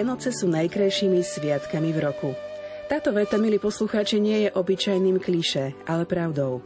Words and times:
Vianoce 0.00 0.32
sú 0.32 0.48
najkrajšími 0.48 1.20
sviatkami 1.20 1.92
v 1.92 2.00
roku. 2.00 2.32
Táto 2.88 3.12
veta, 3.12 3.36
milí 3.36 3.60
poslucháči, 3.60 4.16
nie 4.16 4.48
je 4.48 4.50
obyčajným 4.56 5.20
kliše, 5.20 5.76
ale 5.84 6.08
pravdou. 6.08 6.64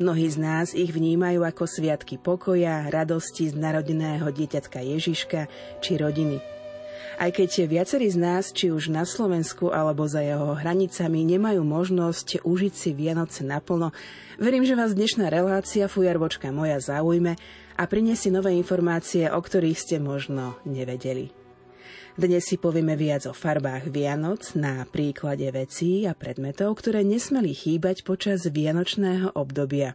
Mnohí 0.00 0.24
z 0.32 0.40
nás 0.40 0.72
ich 0.72 0.88
vnímajú 0.88 1.44
ako 1.44 1.68
sviatky 1.68 2.16
pokoja, 2.16 2.88
radosti 2.88 3.52
z 3.52 3.54
narodeného 3.60 4.24
dieťatka 4.32 4.80
Ježiška 4.80 5.44
či 5.84 6.00
rodiny. 6.00 6.40
Aj 7.20 7.28
keď 7.28 7.68
viacerí 7.68 8.08
z 8.08 8.16
nás, 8.16 8.48
či 8.48 8.72
už 8.72 8.88
na 8.88 9.04
Slovensku 9.04 9.68
alebo 9.68 10.08
za 10.08 10.24
jeho 10.24 10.56
hranicami, 10.56 11.20
nemajú 11.36 11.60
možnosť 11.60 12.48
užiť 12.48 12.72
si 12.72 12.96
Vianoce 12.96 13.44
naplno, 13.44 13.92
verím, 14.40 14.64
že 14.64 14.72
vás 14.72 14.96
dnešná 14.96 15.28
relácia 15.28 15.84
Fujarvočka 15.84 16.48
moja 16.48 16.80
zaujme 16.80 17.36
a 17.76 17.82
priniesie 17.84 18.32
nové 18.32 18.56
informácie, 18.56 19.28
o 19.28 19.36
ktorých 19.36 19.76
ste 19.76 20.00
možno 20.00 20.56
nevedeli. 20.64 21.39
Dnes 22.18 22.42
si 22.42 22.58
povieme 22.58 22.98
viac 22.98 23.30
o 23.30 23.34
farbách 23.34 23.86
Vianoc 23.94 24.58
na 24.58 24.82
príklade 24.82 25.46
vecí 25.54 26.10
a 26.10 26.12
predmetov, 26.18 26.82
ktoré 26.82 27.06
nesmeli 27.06 27.54
chýbať 27.54 28.02
počas 28.02 28.42
vianočného 28.50 29.38
obdobia. 29.38 29.94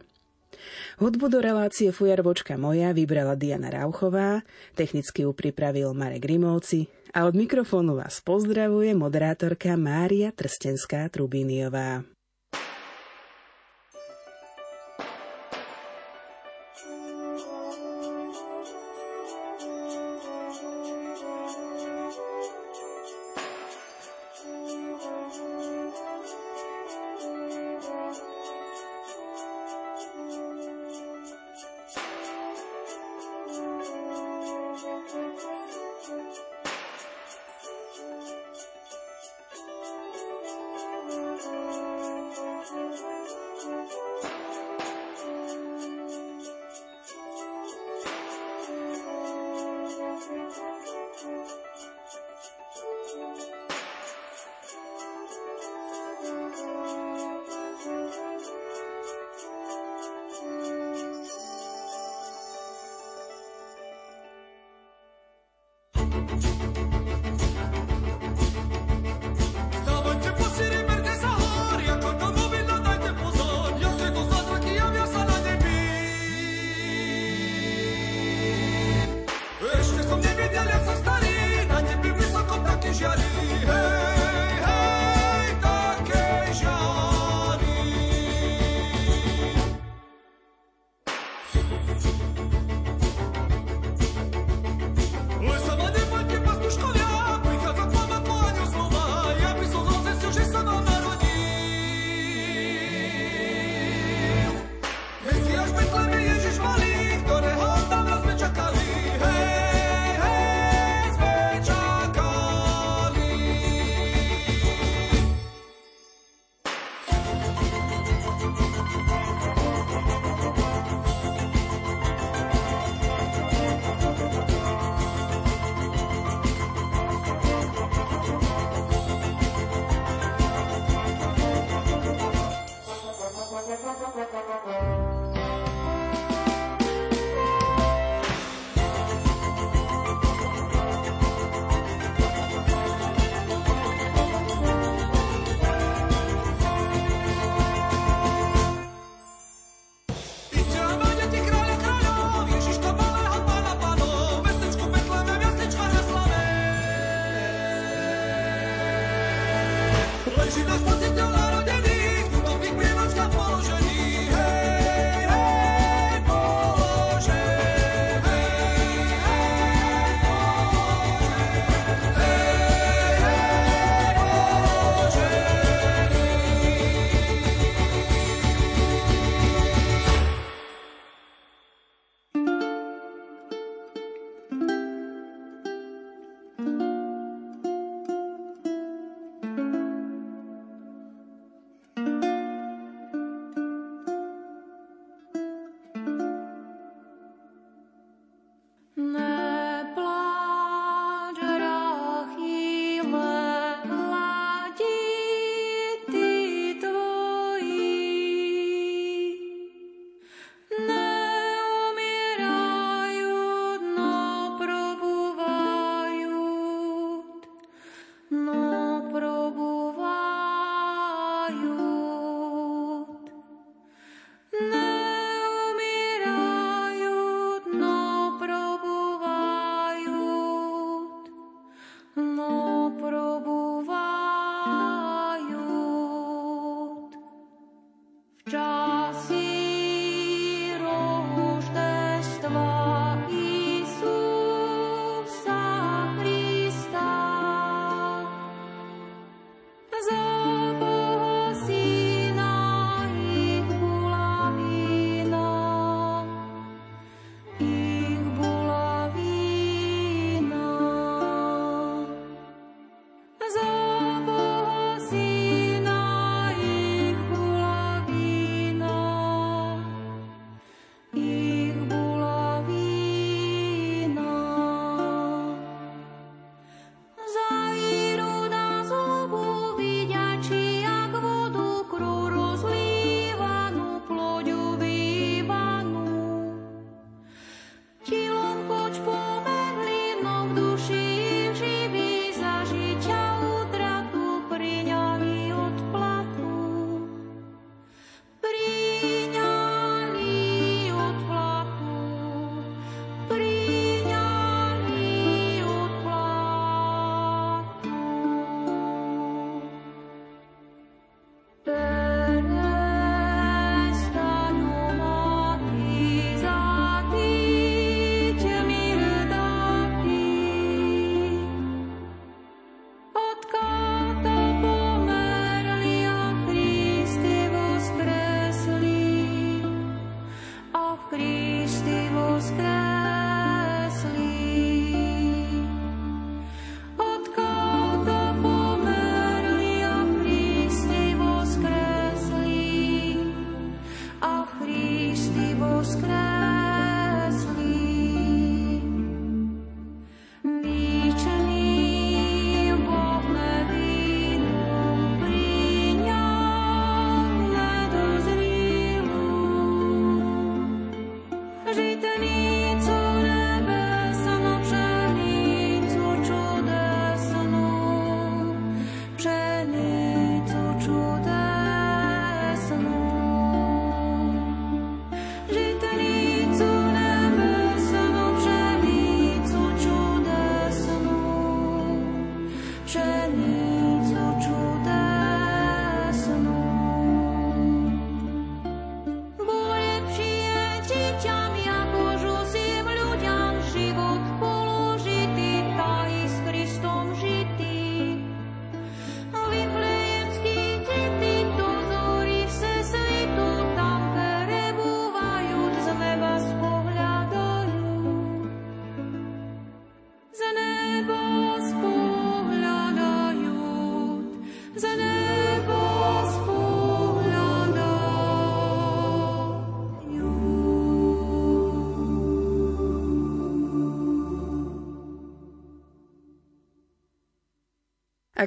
Hudbu 0.96 1.28
do 1.28 1.44
relácie 1.44 1.92
Fujarvočka 1.92 2.56
moja 2.56 2.96
vybrala 2.96 3.36
Diana 3.36 3.68
Rauchová, 3.68 4.40
technicky 4.72 5.28
ju 5.28 5.36
pripravil 5.36 5.92
Marek 5.92 6.24
Grimovci, 6.24 6.88
a 7.12 7.28
od 7.28 7.36
mikrofónu 7.36 8.00
vás 8.00 8.24
pozdravuje 8.24 8.96
moderátorka 8.96 9.76
Mária 9.76 10.32
Trstenská-Trubíniová. 10.32 12.15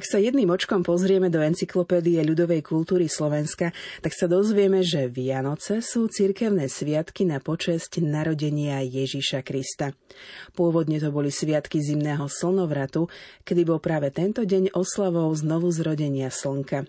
Ak 0.00 0.08
sa 0.08 0.16
jedným 0.16 0.48
očkom 0.48 0.80
pozrieme 0.80 1.28
do 1.28 1.44
encyklopédie 1.44 2.24
ľudovej 2.24 2.64
kultúry 2.64 3.04
Slovenska, 3.04 3.68
tak 4.00 4.16
sa 4.16 4.32
dozvieme, 4.32 4.80
že 4.80 5.12
Vianoce 5.12 5.84
sú 5.84 6.08
cirkevné 6.08 6.72
sviatky 6.72 7.28
na 7.28 7.36
počesť 7.36 8.00
narodenia 8.00 8.80
Ježiša 8.80 9.44
Krista. 9.44 9.92
Pôvodne 10.56 10.96
to 11.04 11.12
boli 11.12 11.28
sviatky 11.28 11.84
zimného 11.84 12.32
slnovratu, 12.32 13.12
kedy 13.44 13.68
bol 13.68 13.76
práve 13.76 14.08
tento 14.08 14.40
deň 14.40 14.72
oslavou 14.72 15.28
znovu 15.36 15.68
zrodenia 15.68 16.32
slnka. 16.32 16.88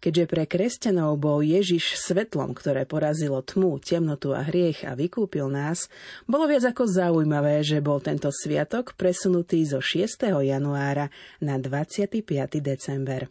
Keďže 0.00 0.24
pre 0.30 0.44
kresťanov 0.48 1.20
bol 1.20 1.44
Ježiš 1.44 2.00
svetlom, 2.00 2.56
ktoré 2.56 2.88
porazilo 2.88 3.44
tmu, 3.44 3.80
temnotu 3.82 4.32
a 4.32 4.46
hriech 4.46 4.88
a 4.88 4.96
vykúpil 4.96 5.52
nás, 5.52 5.92
bolo 6.24 6.48
viac 6.48 6.64
ako 6.64 6.88
zaujímavé, 6.88 7.60
že 7.60 7.84
bol 7.84 8.00
tento 8.00 8.32
sviatok 8.32 8.96
presunutý 8.96 9.62
zo 9.68 9.82
6. 9.82 10.30
januára 10.40 11.12
na 11.38 11.60
25. 11.60 12.24
december. 12.60 13.28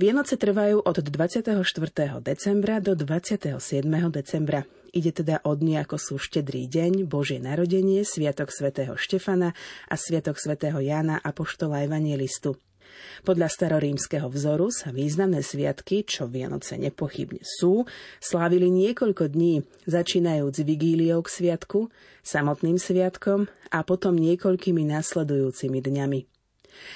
Vianoce 0.00 0.40
trvajú 0.40 0.80
od 0.80 0.96
24. 1.04 1.60
decembra 2.24 2.80
do 2.80 2.96
27. 2.96 3.60
decembra. 4.08 4.64
Ide 4.90 5.22
teda 5.22 5.38
od 5.46 5.62
dní 5.62 5.78
ako 5.78 5.96
sú 6.00 6.14
Štedrý 6.18 6.66
deň, 6.66 7.06
Božie 7.06 7.38
narodenie, 7.38 8.02
Sviatok 8.02 8.50
svätého 8.50 8.98
Štefana 8.98 9.54
a 9.86 9.94
Sviatok 9.94 10.40
svätého 10.40 10.82
Jána 10.82 11.22
Apoštola 11.22 11.86
Evangelistu. 11.86 12.58
Podľa 13.24 13.48
starorímskeho 13.48 14.28
vzoru 14.28 14.68
sa 14.68 14.94
významné 14.94 15.40
sviatky, 15.40 16.04
čo 16.04 16.30
Vianoce 16.30 16.76
nepochybne 16.76 17.40
sú, 17.42 17.88
slávili 18.20 18.68
niekoľko 18.68 19.32
dní, 19.32 19.64
začínajúc 19.88 20.62
vigíliou 20.62 21.24
k 21.24 21.28
sviatku, 21.28 21.88
samotným 22.22 22.76
sviatkom 22.76 23.50
a 23.72 23.78
potom 23.82 24.14
niekoľkými 24.16 24.86
následujúcimi 24.86 25.80
dňami. 25.80 26.20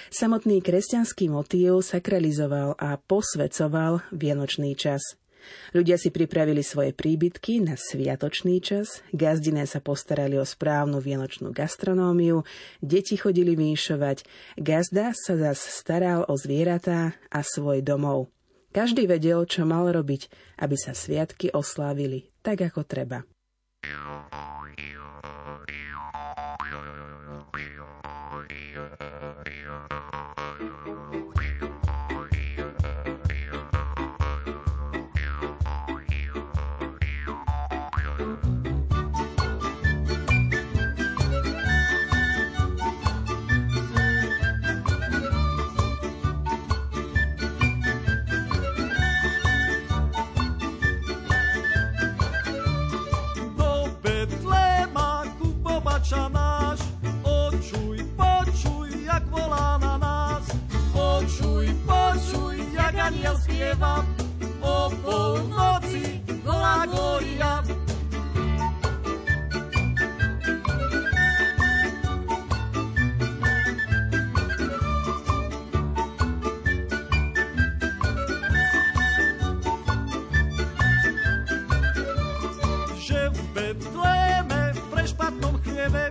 Samotný 0.08 0.62
kresťanský 0.62 1.28
motív 1.28 1.82
sakralizoval 1.82 2.78
a 2.78 2.96
posvecoval 2.96 4.06
vianočný 4.14 4.78
čas– 4.78 5.02
Ľudia 5.72 5.98
si 5.98 6.14
pripravili 6.14 6.62
svoje 6.62 6.94
príbytky 6.94 7.64
na 7.64 7.74
sviatočný 7.74 8.62
čas, 8.62 9.02
gazdiné 9.14 9.66
sa 9.66 9.82
postarali 9.82 10.38
o 10.38 10.46
správnu 10.46 11.02
vianočnú 11.02 11.50
gastronómiu, 11.50 12.46
deti 12.80 13.18
chodili 13.18 13.54
vynšovať, 13.54 14.24
gazda 14.58 15.14
sa 15.14 15.34
zas 15.34 15.58
staral 15.58 16.26
o 16.28 16.34
zvieratá 16.38 17.16
a 17.28 17.40
svoj 17.42 17.82
domov. 17.84 18.30
Každý 18.74 19.06
vedel, 19.06 19.46
čo 19.46 19.62
mal 19.62 19.86
robiť, 19.86 20.26
aby 20.58 20.74
sa 20.74 20.98
sviatky 20.98 21.54
oslávili 21.54 22.34
tak, 22.42 22.66
ako 22.66 22.82
treba. 22.82 23.22
Spieva 63.22 64.02
o 64.64 64.90
polnoci 65.04 66.18
Glagória. 66.42 67.62
Že 83.04 83.28
v 83.30 83.38
Betléme 83.52 84.72
v 84.72 84.80
prešpatnom 84.90 85.54
chlieve 85.62 86.08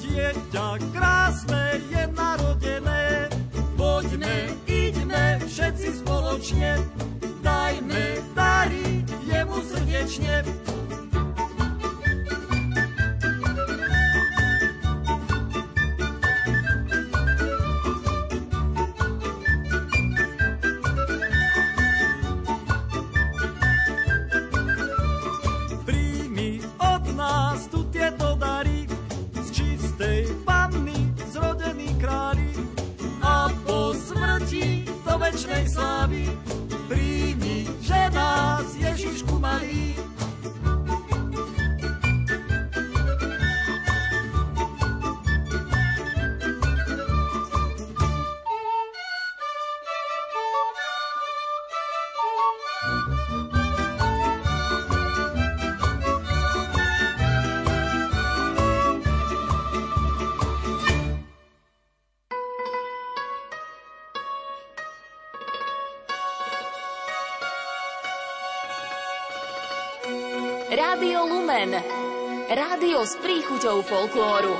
dieťa 0.00 0.80
krásne 0.96 1.78
je 1.92 2.02
narodené. 2.16 3.28
Poďme, 3.76 4.56
idme 5.12 5.44
všetci 5.44 5.88
spoločne, 6.00 6.80
dajme 7.44 8.04
dary 8.32 9.04
jemu 9.28 9.60
srdečne. 9.60 10.40
Večnej 35.32 35.64
slávy 35.64 36.28
príjmi, 36.92 37.64
že 37.80 37.96
nás 38.12 38.68
malý. 39.40 39.96
Rádio 39.96 40.11
S 73.02 73.18
príchuťou 73.18 73.82
folklóru. 73.82 74.54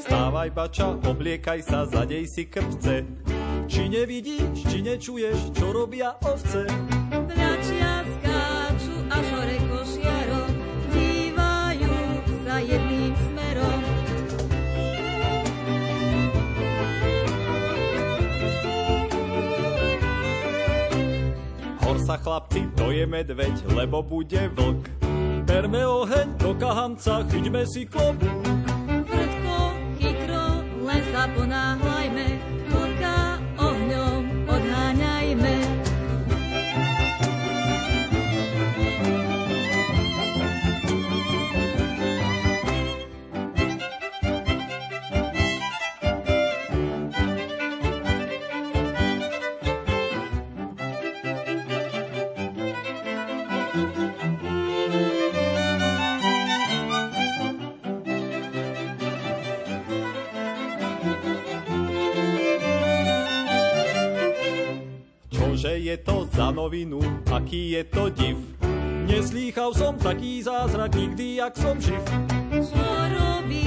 Stávaj 0.00 0.56
bača, 0.56 0.96
obliekaj 1.04 1.60
sa, 1.60 1.84
zadej 1.84 2.24
si 2.24 2.48
krpce. 2.48 3.04
Či 3.68 3.92
nevidíš, 3.92 4.56
či 4.72 4.80
nečuješ, 4.80 5.52
čo 5.52 5.68
robia 5.68 6.16
ovce? 6.24 6.64
Chlapci, 22.50 22.70
to 22.76 22.90
je 22.90 23.06
medveď, 23.06 23.54
lebo 23.74 24.02
bude 24.02 24.50
vlk. 24.54 24.84
Berme 25.46 25.86
oheň 25.86 26.38
do 26.38 26.54
kahanca, 26.54 27.22
chyťme 27.30 27.62
si 27.66 27.86
klobúk. 27.86 28.42
Prudko, 29.06 29.58
chytro, 29.98 30.42
len 30.86 31.02
sa 31.10 31.22
za 66.70 66.76
novinu, 66.78 67.02
aký 67.34 67.74
je 67.74 67.82
to 67.90 68.06
div. 68.14 68.38
Neslýchal 69.10 69.74
som 69.74 69.98
taký 69.98 70.38
zázrak 70.38 70.94
nikdy, 70.94 71.42
jak 71.42 71.58
som 71.58 71.74
živ. 71.82 71.98
Čo 72.54 72.86
robí 73.10 73.66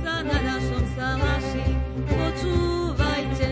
sa 0.00 0.24
na 0.24 0.38
našom 0.40 0.84
salaši? 0.96 1.66
Počúvajte. 2.08 3.48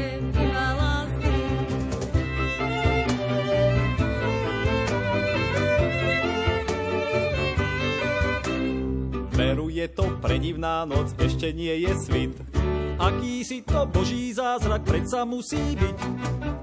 Veru 9.37 9.69
je 9.69 9.85
to 9.93 10.09
predivná 10.25 10.89
noc, 10.89 11.13
ešte 11.21 11.53
nie 11.53 11.85
je 11.85 11.93
svit. 12.01 12.33
Aký 12.97 13.45
si 13.45 13.61
to 13.61 13.85
boží 13.85 14.33
zázrak 14.33 14.89
predsa 14.89 15.29
musí 15.29 15.77
byť. 15.77 16.56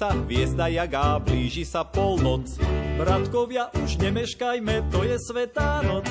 Sa 0.00 0.16
hviezda 0.16 0.72
jagá, 0.72 1.20
blíži 1.20 1.60
sa 1.60 1.84
polnoc. 1.84 2.48
Bratkovia, 2.96 3.68
už 3.84 4.00
nemeškajme, 4.00 4.88
to 4.88 5.04
je 5.04 5.20
svetá 5.20 5.84
noc. 5.84 6.08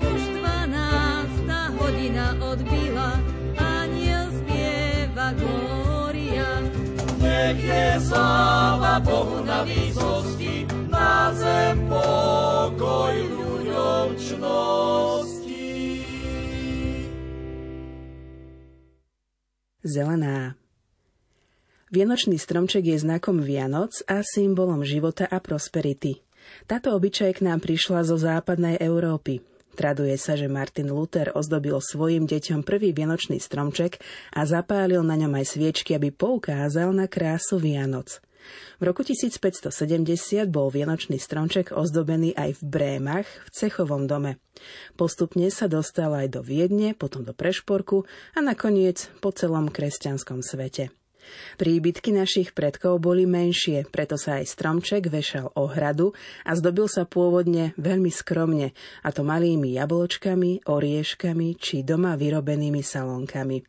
Už 0.00 0.22
dvanásta 0.40 1.76
hodina 1.76 2.32
odbila, 2.40 3.20
aniel 3.60 4.32
spieva 4.32 5.36
glória. 5.36 6.48
Nech 7.20 7.60
je 7.60 7.88
sláva 8.00 8.96
Bohu 9.04 9.44
na 9.44 9.60
výsosti, 9.60 10.64
na 10.88 11.28
zem 11.36 11.84
pokoj 11.84 13.12
ľuďom 13.12 14.04
čnosti. 14.16 15.68
Zelená. 19.84 20.57
Vianočný 21.88 22.36
stromček 22.36 22.84
je 22.84 23.00
znakom 23.00 23.40
Vianoc 23.40 24.04
a 24.04 24.20
symbolom 24.20 24.84
života 24.84 25.24
a 25.24 25.40
prosperity. 25.40 26.20
Táto 26.68 26.92
obyčaj 26.92 27.40
k 27.40 27.48
nám 27.48 27.64
prišla 27.64 28.04
zo 28.04 28.20
západnej 28.20 28.76
Európy. 28.76 29.40
Traduje 29.72 30.12
sa, 30.20 30.36
že 30.36 30.52
Martin 30.52 30.92
Luther 30.92 31.32
ozdobil 31.32 31.80
svojim 31.80 32.28
deťom 32.28 32.60
prvý 32.60 32.92
vianočný 32.92 33.40
stromček 33.40 34.04
a 34.36 34.44
zapálil 34.44 35.00
na 35.00 35.16
ňom 35.16 35.32
aj 35.32 35.56
sviečky, 35.56 35.96
aby 35.96 36.12
poukázal 36.12 36.92
na 36.92 37.08
krásu 37.08 37.56
Vianoc. 37.56 38.20
V 38.76 38.82
roku 38.84 39.00
1570 39.00 39.72
bol 40.52 40.68
vianočný 40.68 41.16
stromček 41.16 41.72
ozdobený 41.72 42.36
aj 42.36 42.60
v 42.60 42.62
Brémach 42.68 43.28
v 43.46 43.48
cechovom 43.48 44.04
dome. 44.04 44.36
Postupne 45.00 45.48
sa 45.48 45.72
dostal 45.72 46.12
aj 46.12 46.36
do 46.36 46.44
Viedne, 46.44 46.92
potom 46.92 47.24
do 47.24 47.32
Prešporku 47.32 48.04
a 48.36 48.44
nakoniec 48.44 49.08
po 49.24 49.32
celom 49.32 49.72
kresťanskom 49.72 50.44
svete. 50.44 50.92
Príbytky 51.56 52.14
našich 52.14 52.54
predkov 52.54 53.00
boli 53.02 53.24
menšie, 53.24 53.88
preto 53.88 54.14
sa 54.14 54.40
aj 54.40 54.50
stromček 54.50 55.10
vešal 55.10 55.52
o 55.54 55.64
hradu 55.66 56.14
a 56.46 56.54
zdobil 56.54 56.86
sa 56.86 57.04
pôvodne 57.04 57.76
veľmi 57.80 58.10
skromne, 58.12 58.76
a 59.02 59.08
to 59.10 59.24
malými 59.24 59.76
jablčkami, 59.76 60.66
orieškami 60.66 61.48
či 61.58 61.82
doma 61.82 62.14
vyrobenými 62.14 62.80
salónkami. 62.80 63.64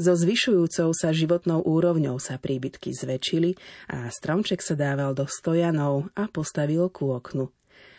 So 0.00 0.16
zvyšujúcou 0.16 0.96
sa 0.96 1.12
životnou 1.12 1.60
úrovňou 1.60 2.16
sa 2.16 2.40
príbytky 2.40 2.96
zväčšili 2.96 3.58
a 3.92 4.08
stromček 4.08 4.64
sa 4.64 4.72
dával 4.72 5.12
do 5.12 5.28
stojanov 5.28 6.08
a 6.16 6.24
postavil 6.30 6.88
ku 6.88 7.12
oknu. 7.12 7.52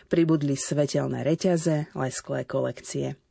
Pribudli 0.09 0.57
svetelné 0.57 1.21
reťaze, 1.21 1.93
lesklé 1.93 2.41
kolekcie. 2.49 3.21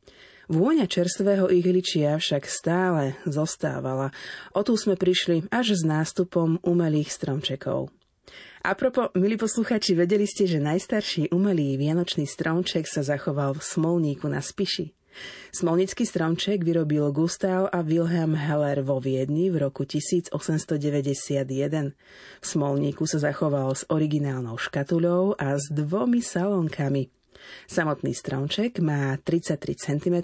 Vôňa 0.49 0.89
čerstvého 0.89 1.45
ihličia 1.53 2.17
však 2.17 2.49
stále 2.49 3.13
zostávala. 3.29 4.09
O 4.57 4.65
tu 4.65 4.73
sme 4.73 4.97
prišli 4.97 5.45
až 5.53 5.77
s 5.77 5.85
nástupom 5.85 6.57
umelých 6.65 7.13
stromčekov. 7.13 7.93
A 8.65 8.73
propo, 8.73 9.13
milí 9.13 9.37
posluchači, 9.37 9.93
vedeli 9.93 10.25
ste, 10.25 10.49
že 10.49 10.57
najstarší 10.57 11.29
umelý 11.29 11.77
vianočný 11.77 12.25
stromček 12.25 12.89
sa 12.89 13.05
zachoval 13.05 13.55
v 13.55 13.61
Smolníku 13.61 14.25
na 14.25 14.41
Spiši? 14.41 14.89
Smolnický 15.53 16.01
stromček 16.01 16.65
vyrobil 16.65 17.13
Gustav 17.13 17.69
a 17.69 17.85
Wilhelm 17.85 18.33
Heller 18.33 18.81
vo 18.81 18.97
Viedni 18.97 19.53
v 19.53 19.69
roku 19.69 19.85
1891. 19.85 21.93
V 22.41 22.43
Smolníku 22.45 23.05
sa 23.05 23.21
zachoval 23.21 23.77
s 23.77 23.85
originálnou 23.85 24.57
škatuľou 24.57 25.37
a 25.37 25.61
s 25.61 25.69
dvomi 25.69 26.25
salónkami– 26.25 27.13
Samotný 27.67 28.13
stromček 28.13 28.79
má 28.79 29.17
33 29.23 29.75
cm 29.75 30.17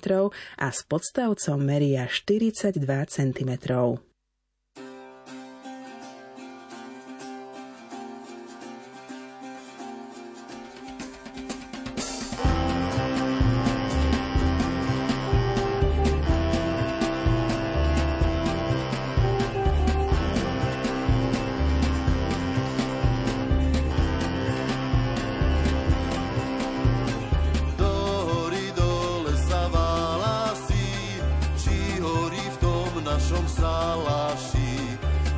a 0.57 0.67
s 0.71 0.83
podstavcom 0.87 1.59
meria 1.61 2.07
42 2.07 2.79
cm. 3.05 3.51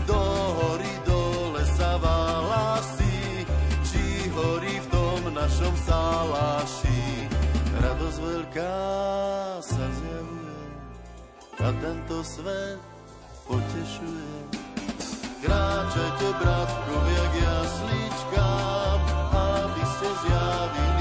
Do 0.08 0.24
hory 0.60 0.96
dole 1.04 1.64
sa 1.76 2.00
válasí, 2.00 3.44
či 3.84 4.32
horí 4.32 4.80
v 4.80 4.88
tom 4.88 5.22
našom 5.36 5.76
salaši. 5.84 7.28
Radosť 7.84 8.20
veľká 8.24 8.80
sa 9.60 9.86
zjavuje 10.00 10.48
a 11.60 11.68
tento 11.84 12.24
svet 12.24 12.80
potešuje. 13.44 14.32
Kráčajte, 15.44 16.28
bratkovia, 16.40 17.26
k 17.28 17.36
jasličkám, 17.44 19.00
aby 19.36 19.84
ste 19.84 20.10
zjavili 20.24 20.97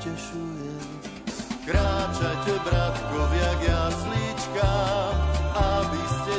potešuje. 0.00 0.72
Kráčajte, 1.68 2.56
bratkovia, 2.64 3.52
k 3.60 3.62
jasličkám, 3.68 5.12
aby 5.52 6.02
ste 6.08 6.34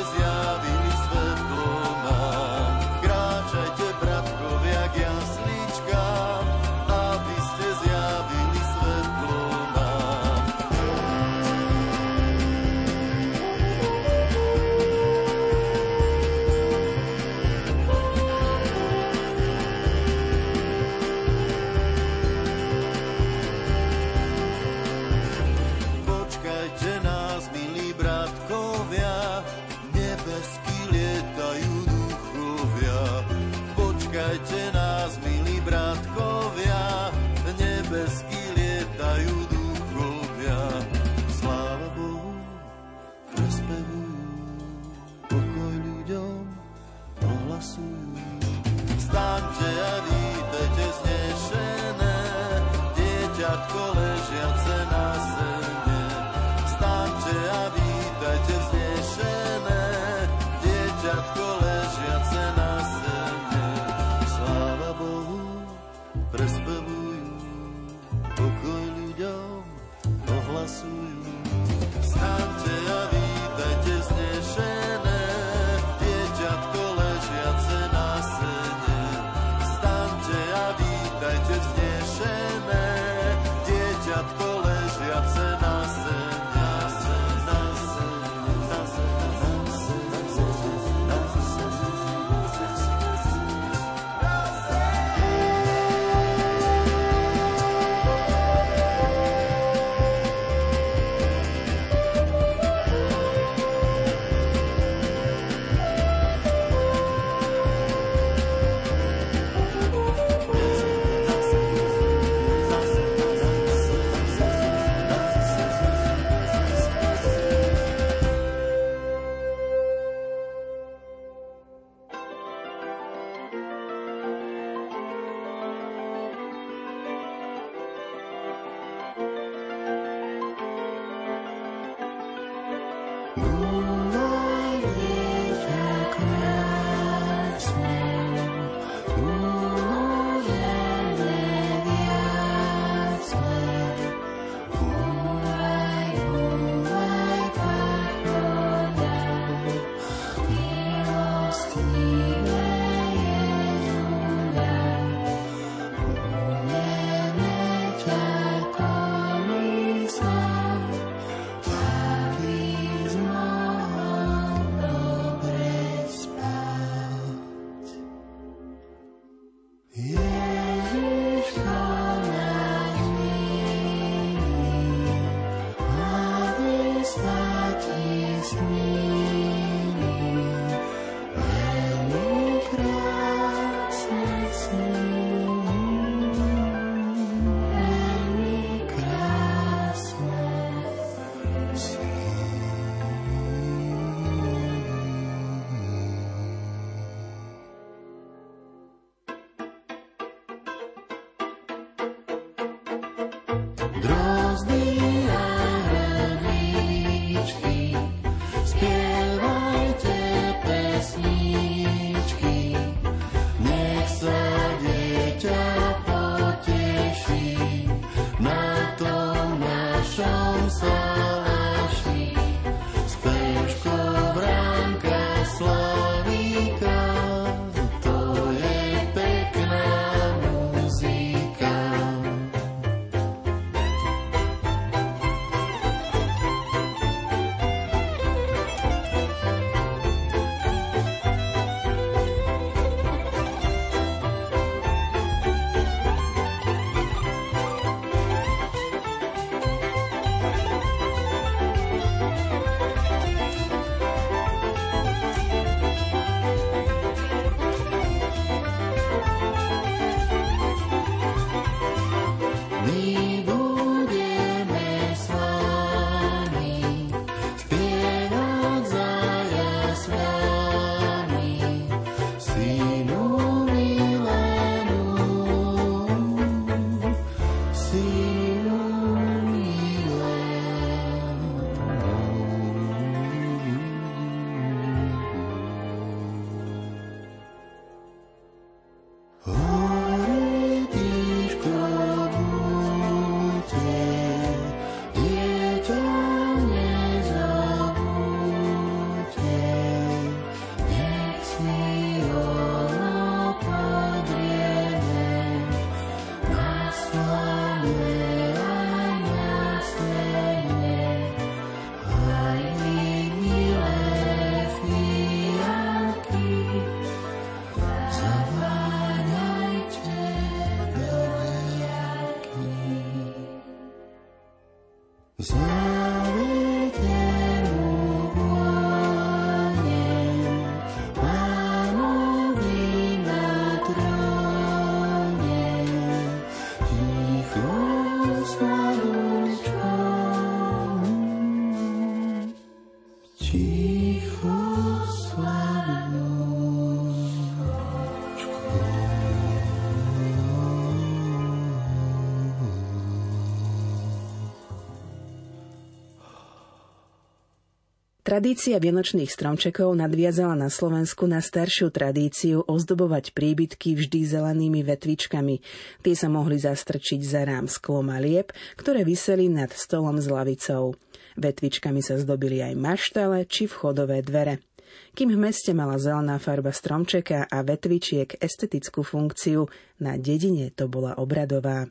Tradícia 358.32 358.80
vianočných 358.80 359.28
stromčekov 359.28 359.92
nadviazala 359.92 360.56
na 360.56 360.72
Slovensku 360.72 361.28
na 361.28 361.44
staršiu 361.44 361.92
tradíciu 361.92 362.64
ozdobovať 362.64 363.36
príbytky 363.36 363.92
vždy 363.92 364.24
zelenými 364.24 364.80
vetvičkami. 364.80 365.60
Tie 366.00 366.14
sa 366.16 366.32
mohli 366.32 366.56
zastrčiť 366.56 367.20
za 367.20 367.44
rám 367.44 367.68
sklom 367.68 368.08
a 368.08 368.16
liep, 368.16 368.56
ktoré 368.80 369.04
vyseli 369.04 369.52
nad 369.52 369.68
stolom 369.76 370.16
s 370.16 370.32
lavicou. 370.32 370.96
Vetvičkami 371.36 372.00
sa 372.00 372.16
zdobili 372.16 372.64
aj 372.64 372.72
maštale 372.72 373.44
či 373.44 373.68
vchodové 373.68 374.24
dvere. 374.24 374.64
Kým 375.12 375.36
v 375.36 375.52
meste 375.52 375.76
mala 375.76 376.00
zelená 376.00 376.40
farba 376.40 376.72
stromčeka 376.72 377.52
a 377.52 377.60
vetvičiek 377.60 378.40
estetickú 378.40 379.04
funkciu, 379.04 379.68
na 380.00 380.16
dedine 380.16 380.72
to 380.72 380.88
bola 380.88 381.20
obradová. 381.20 381.84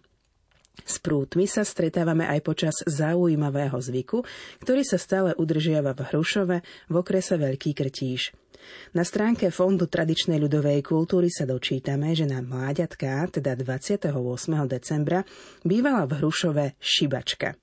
S 0.82 0.98
prútmi 0.98 1.46
sa 1.46 1.62
stretávame 1.62 2.26
aj 2.26 2.40
počas 2.42 2.76
zaujímavého 2.88 3.78
zvyku, 3.78 4.24
ktorý 4.64 4.82
sa 4.82 4.98
stále 4.98 5.36
udržiava 5.38 5.94
v 5.94 6.02
Hrušove 6.10 6.58
v 6.90 6.94
okrese 6.96 7.36
Veľký 7.38 7.76
Krtíž. 7.76 8.34
Na 8.94 9.02
stránke 9.02 9.50
Fondu 9.50 9.90
tradičnej 9.90 10.38
ľudovej 10.38 10.86
kultúry 10.86 11.34
sa 11.34 11.50
dočítame, 11.50 12.14
že 12.14 12.30
na 12.30 12.40
mláďatká, 12.46 13.30
teda 13.34 13.58
28. 13.58 14.14
decembra, 14.70 15.26
bývala 15.66 16.06
v 16.06 16.22
Hrušove 16.22 16.66
šibačka. 16.78 17.58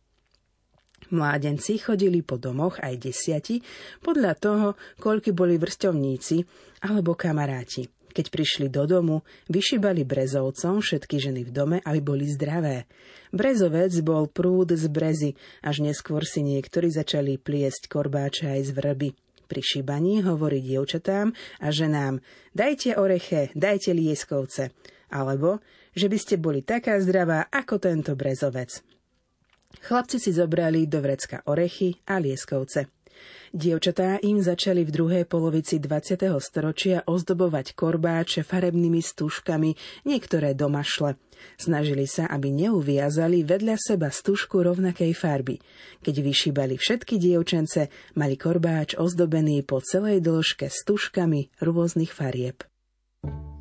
Mládenci 1.08 1.80
chodili 1.80 2.20
po 2.20 2.36
domoch 2.36 2.82
aj 2.82 3.00
desiati, 3.00 3.62
podľa 4.04 4.32
toho, 4.36 4.68
koľky 5.00 5.32
boli 5.32 5.56
vrstovníci 5.56 6.44
alebo 6.84 7.16
kamaráti. 7.16 7.97
Keď 8.18 8.34
prišli 8.34 8.66
do 8.66 8.82
domu, 8.82 9.22
vyšibali 9.46 10.02
brezovcom 10.02 10.82
všetky 10.82 11.22
ženy 11.22 11.46
v 11.46 11.54
dome, 11.54 11.78
aby 11.86 12.02
boli 12.02 12.26
zdravé. 12.26 12.90
Brezovec 13.30 13.94
bol 14.02 14.26
prúd 14.26 14.74
z 14.74 14.90
brezy, 14.90 15.38
až 15.62 15.86
neskôr 15.86 16.26
si 16.26 16.42
niektorí 16.42 16.90
začali 16.90 17.38
pliesť 17.38 17.86
korbáče 17.86 18.50
aj 18.50 18.60
z 18.66 18.70
vrby. 18.74 19.08
Pri 19.46 19.62
šibaní 19.62 20.26
hovorí 20.26 20.58
dievčatám 20.58 21.30
a 21.62 21.66
ženám 21.70 22.18
dajte 22.58 22.98
oreche, 22.98 23.54
dajte 23.54 23.94
lieskovce, 23.94 24.74
alebo 25.14 25.62
že 25.94 26.10
by 26.10 26.18
ste 26.18 26.42
boli 26.42 26.66
taká 26.66 26.98
zdravá 26.98 27.46
ako 27.54 27.78
tento 27.78 28.18
brezovec. 28.18 28.82
Chlapci 29.78 30.18
si 30.18 30.34
zobrali 30.34 30.90
do 30.90 30.98
vrecka 30.98 31.46
orechy 31.46 31.94
a 32.10 32.18
lieskovce. 32.18 32.97
Dievčatá 33.52 34.20
im 34.20 34.44
začali 34.44 34.84
v 34.84 34.90
druhej 34.92 35.24
polovici 35.24 35.80
20. 35.80 36.20
storočia 36.38 37.00
ozdobovať 37.08 37.72
korbáče 37.72 38.44
farebnými 38.44 39.00
stužkami, 39.00 39.72
niektoré 40.04 40.52
domašle. 40.52 41.16
Snažili 41.56 42.04
sa, 42.04 42.28
aby 42.28 42.52
neuviazali 42.52 43.46
vedľa 43.48 43.76
seba 43.80 44.12
stužku 44.12 44.60
rovnakej 44.60 45.16
farby. 45.16 45.56
Keď 46.04 46.14
vyšíbali 46.20 46.76
všetky 46.76 47.16
dievčence, 47.16 47.88
mali 48.18 48.36
korbáč 48.36 48.98
ozdobený 49.00 49.64
po 49.64 49.80
celej 49.80 50.20
dĺžke 50.20 50.68
stužkami 50.68 51.48
rôznych 51.64 52.12
farieb. 52.12 52.68
Za 53.18 53.28
jasnej 53.28 53.57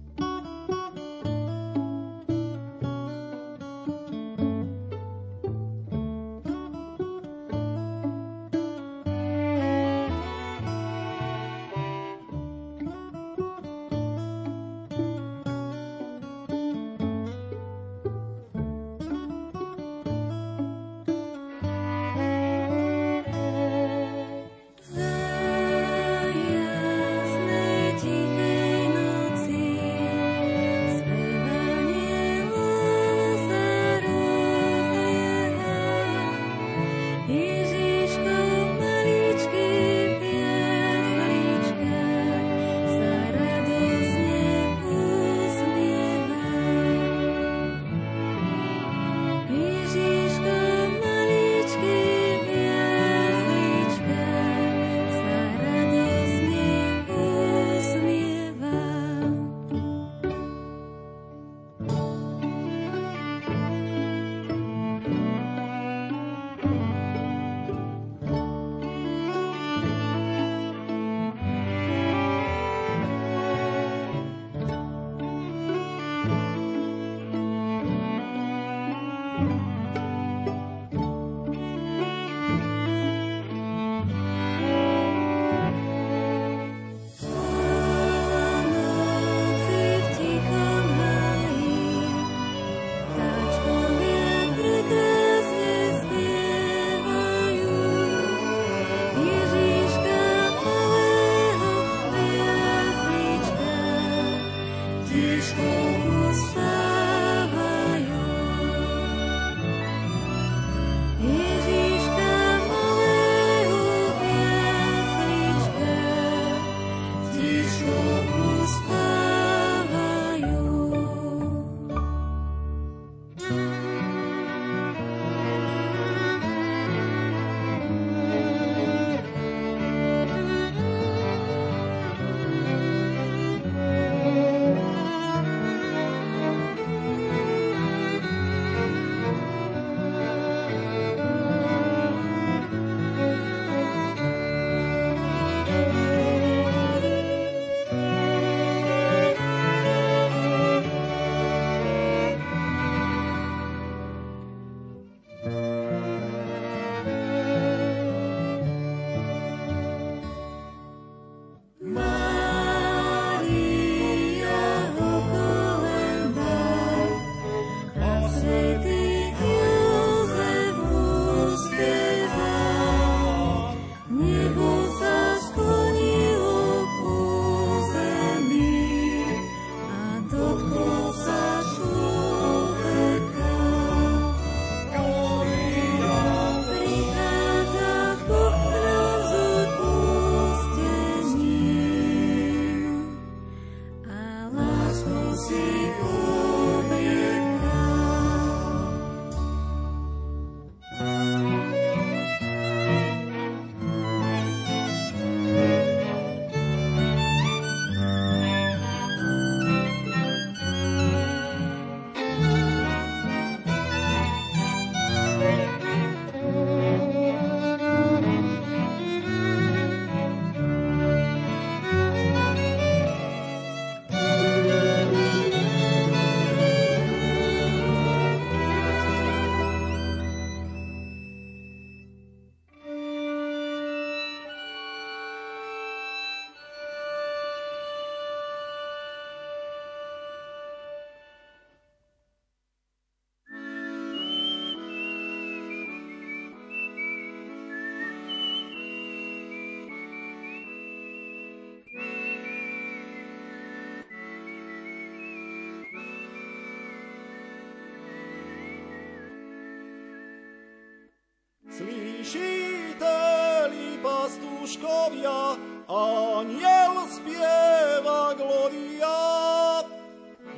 aniel 266.40 267.08
spieva 267.10 268.34
gloria. 268.38 269.18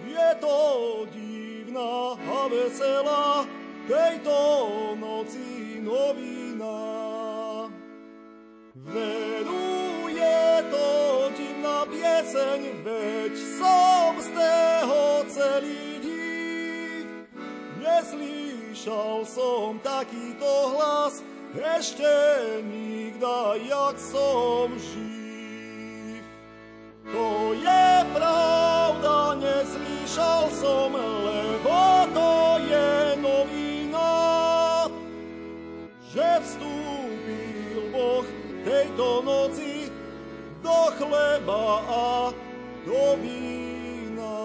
Je 0.03 0.29
to 0.39 0.57
divná 1.13 2.19
a 2.19 2.39
veselá 2.51 3.47
tejto 3.87 4.35
noci 4.99 5.79
novina. 5.79 6.79
Veru 8.75 10.09
je 10.09 10.43
to 10.67 10.89
divná 11.37 11.85
pieseň, 11.87 12.61
veď 12.83 13.33
som 13.59 14.11
z 14.19 14.27
toho 14.35 15.01
celý 15.31 15.85
div. 16.03 17.07
Neslyšal 17.79 19.23
som 19.23 19.79
takýto 19.79 20.75
hlas, 20.75 21.23
ešte 21.55 22.13
nikda, 22.65 23.57
jak 23.61 23.95
som 23.97 24.73
živ. 24.77 24.88
A 41.71 42.33
do 42.85 43.17
vína. 43.21 44.39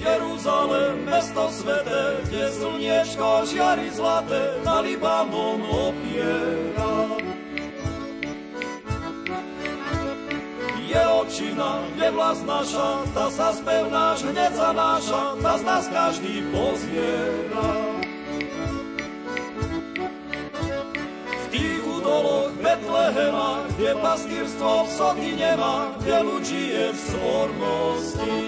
Jeruzalem, 0.00 1.04
mesto 1.04 1.44
sveté, 1.52 2.24
kde 2.24 2.48
slniečko 2.48 3.44
žiari 3.44 3.92
zlaté 3.92 4.56
na 4.64 4.80
Libanon 4.80 5.60
je 12.30 12.36
vlast 12.38 12.46
naša, 12.46 12.88
tá 13.10 13.26
sa 13.30 13.48
spev 13.50 13.90
náš 13.90 14.22
hneď 14.22 14.52
zanáša, 14.54 15.22
tá 15.42 15.52
z 15.58 15.62
nás 15.66 15.84
každý 15.90 16.34
pozviera. 16.54 17.70
V 21.26 21.46
tých 21.50 21.82
údoloch 21.82 22.54
Betlehema, 22.62 23.66
kde 23.74 23.90
pastýrstvo 23.98 24.86
soty 24.86 25.34
nemá, 25.34 25.90
kde 25.98 26.16
ľud 26.22 26.42
žije 26.46 26.84
v 26.94 26.98
svornosti. 27.10 28.38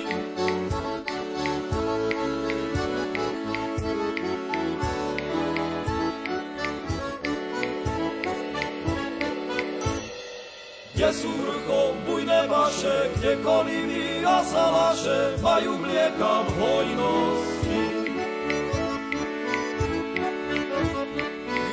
Vrchom 11.13 12.09
bujné 12.09 12.49
vaše, 12.49 13.13
kde 13.13 13.37
kolivy 13.45 14.25
a 14.25 14.41
salaše 14.41 15.37
majú 15.45 15.77
mlieka 15.77 16.33
v 16.49 16.51
hojnosti. 16.57 17.83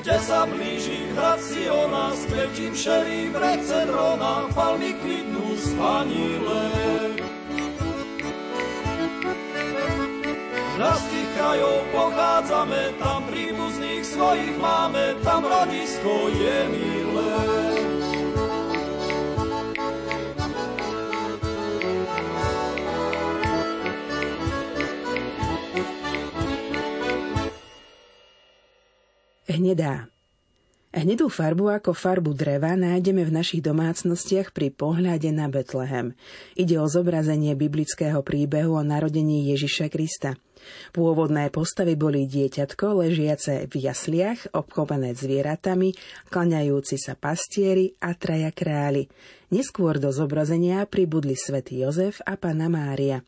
Kde 0.03 0.17
sa 0.19 0.43
blíži 0.43 1.07
hrad 1.15 1.39
Siona, 1.39 2.11
s 2.11 2.27
kvetím 2.27 2.75
šerým 2.75 3.31
rece 3.31 3.87
drona, 3.87 4.51
palmy 4.51 4.91
kvitnú 4.99 5.55
spanile. 5.55 6.63
Z 10.79 11.03
tých 11.15 11.29
krajov 11.39 11.79
pochádzame, 11.95 12.91
tam 12.99 13.23
príbuzných 13.31 14.03
svojich 14.03 14.55
máme, 14.59 15.15
tam 15.23 15.47
rodisko 15.47 16.27
je 16.27 16.57
milé. 16.75 17.98
Hnedá. 29.59 30.07
Hnedú 30.95 31.27
farbu 31.27 31.67
ako 31.83 31.91
farbu 31.91 32.31
dreva 32.31 32.79
nájdeme 32.79 33.27
v 33.27 33.43
našich 33.43 33.59
domácnostiach 33.59 34.55
pri 34.55 34.71
pohľade 34.71 35.35
na 35.35 35.51
Betlehem. 35.51 36.15
Ide 36.55 36.79
o 36.79 36.87
zobrazenie 36.87 37.59
biblického 37.59 38.23
príbehu 38.23 38.79
o 38.79 38.87
narodení 38.87 39.51
Ježiša 39.51 39.91
Krista. 39.91 40.39
Pôvodné 40.95 41.51
postavy 41.51 41.99
boli 41.99 42.23
dieťatko 42.23 43.03
ležiace 43.03 43.67
v 43.67 43.73
jasliach, 43.83 44.47
obklopené 44.55 45.11
zvieratami, 45.11 45.91
klaňajúci 46.31 46.95
sa 46.95 47.19
pastieri 47.19 47.99
a 47.99 48.15
traja 48.15 48.55
králi. 48.55 49.11
Neskôr 49.51 49.99
do 49.99 50.07
zobrazenia 50.15 50.87
pribudli 50.87 51.35
svätý 51.35 51.83
Jozef 51.83 52.23
a 52.23 52.39
Pana 52.39 52.71
Mária. 52.71 53.27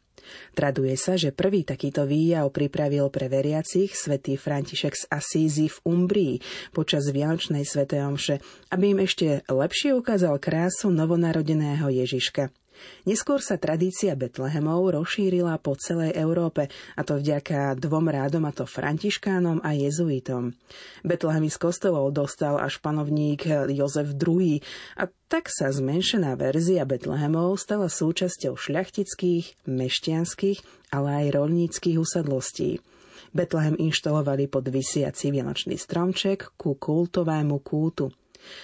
Traduje 0.53 0.93
sa, 0.99 1.17
že 1.17 1.33
prvý 1.33 1.65
takýto 1.65 2.05
výjav 2.05 2.47
pripravil 2.53 3.09
pre 3.09 3.31
veriacich 3.31 3.95
svätý 3.95 4.37
František 4.37 4.93
z 4.93 5.03
Asízy 5.09 5.67
v 5.71 5.77
Umbrii 5.87 6.35
počas 6.75 7.09
Vianočnej 7.09 7.65
svätej 7.65 8.05
omše, 8.05 8.35
aby 8.69 8.93
im 8.93 8.99
ešte 9.01 9.41
lepšie 9.47 9.95
ukázal 9.97 10.37
krásu 10.37 10.91
novonarodeného 10.93 11.89
Ježiška. 11.89 12.60
Neskôr 13.09 13.41
sa 13.41 13.57
tradícia 13.57 14.13
Betlehemov 14.13 14.93
rozšírila 14.93 15.57
po 15.57 15.73
celej 15.73 16.13
Európe, 16.13 16.69
a 16.93 17.01
to 17.01 17.17
vďaka 17.17 17.73
dvom 17.81 18.13
rádom, 18.13 18.45
a 18.45 18.53
to 18.53 18.69
františkánom 18.69 19.65
a 19.65 19.73
jezuitom. 19.73 20.53
Betlehemy 21.01 21.49
z 21.49 21.57
kostolov 21.57 22.13
dostal 22.13 22.61
až 22.61 22.77
panovník 22.77 23.49
Jozef 23.73 24.13
II 24.13 24.61
a 25.01 25.09
tak 25.25 25.49
sa 25.49 25.73
zmenšená 25.73 26.37
verzia 26.37 26.85
Betlehemov 26.85 27.57
stala 27.57 27.89
súčasťou 27.89 28.53
šľachtických, 28.53 29.65
mešťanských, 29.65 30.91
ale 30.93 31.09
aj 31.25 31.27
rolníckých 31.41 31.97
usadlostí. 31.97 32.83
Betlehem 33.31 33.79
inštalovali 33.79 34.51
pod 34.51 34.67
vysiaci 34.67 35.31
vianočný 35.31 35.79
stromček 35.79 36.53
ku 36.59 36.75
kultovému 36.75 37.63
kútu– 37.63 38.11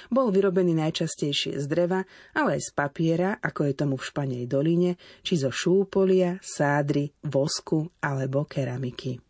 bol 0.07 0.31
vyrobený 0.31 0.73
najčastejšie 0.79 1.59
z 1.59 1.65
dreva, 1.67 2.01
ale 2.33 2.57
aj 2.57 2.61
z 2.61 2.71
papiera, 2.73 3.29
ako 3.37 3.67
je 3.67 3.73
tomu 3.75 3.95
v 3.99 4.07
Španej 4.07 4.43
doline, 4.47 4.95
či 5.21 5.37
zo 5.37 5.51
šúpolia, 5.51 6.39
sádry, 6.39 7.11
vosku 7.27 7.85
alebo 8.01 8.47
keramiky. 8.47 9.26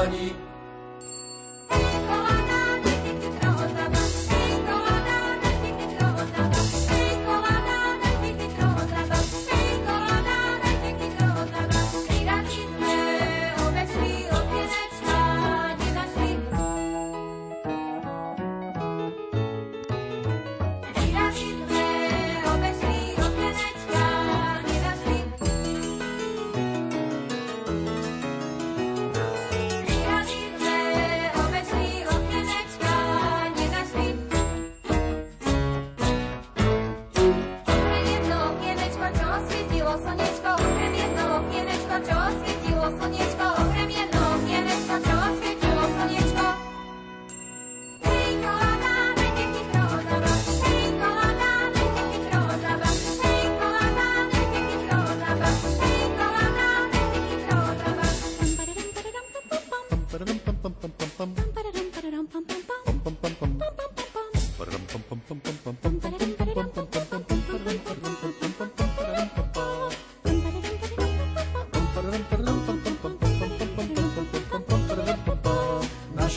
Slniečko, 0.00 0.49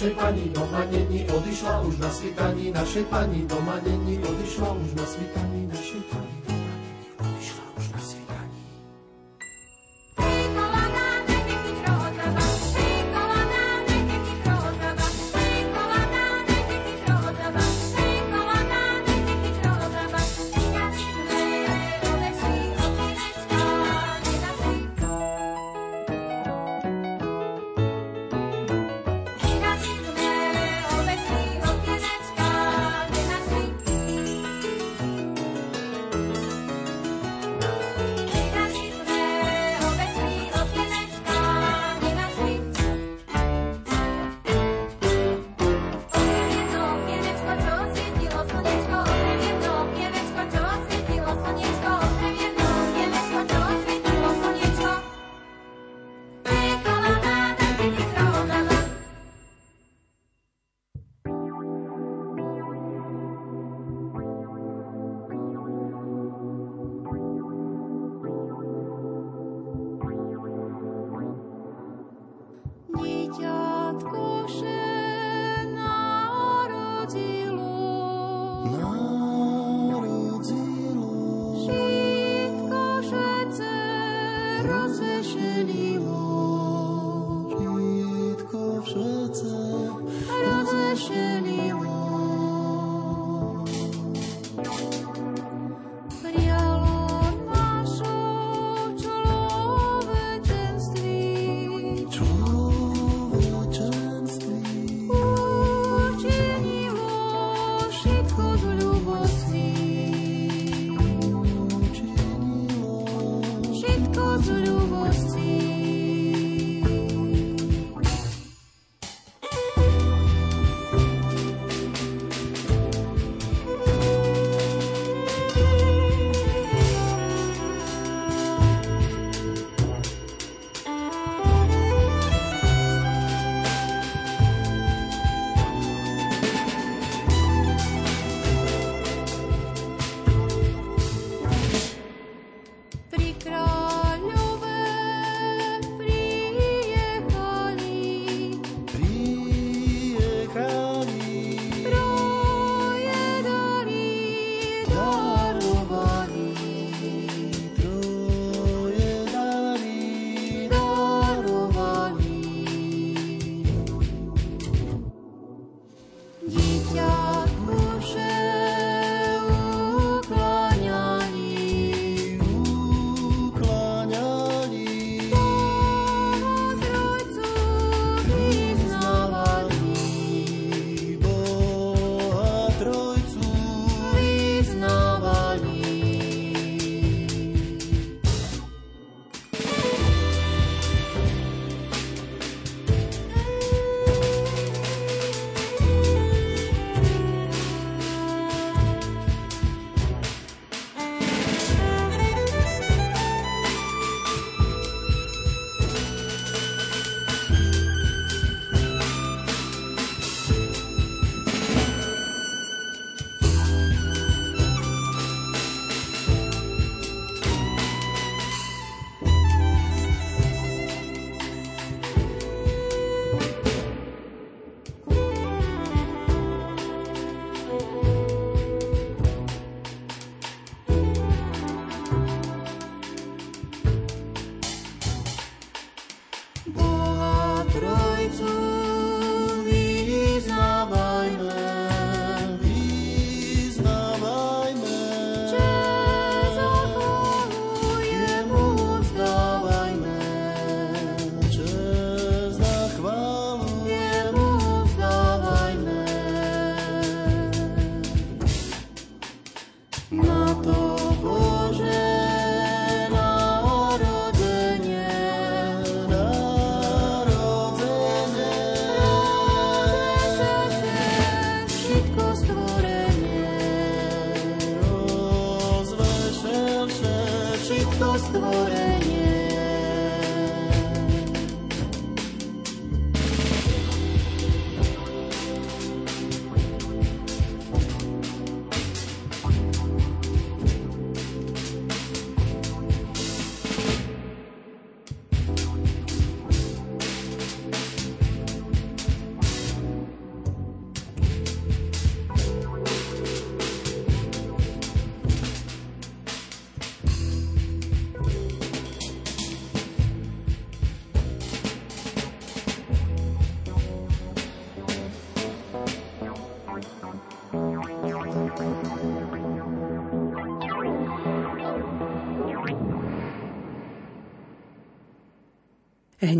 Našej 0.03 0.19
pani 0.19 0.45
doma 0.51 0.83
není, 0.91 1.23
odišla 1.31 1.79
už 1.87 1.95
na 2.03 2.11
svitaní, 2.11 2.75
našej 2.75 3.07
pani 3.07 3.47
doma 3.47 3.79
není, 3.87 4.19
odišla 4.19 4.75
už 4.75 4.99
na 4.99 5.05
svitaní, 5.07 5.52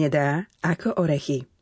Hnedá 0.03 0.51
ako 0.59 0.99
orechy. 0.99 1.52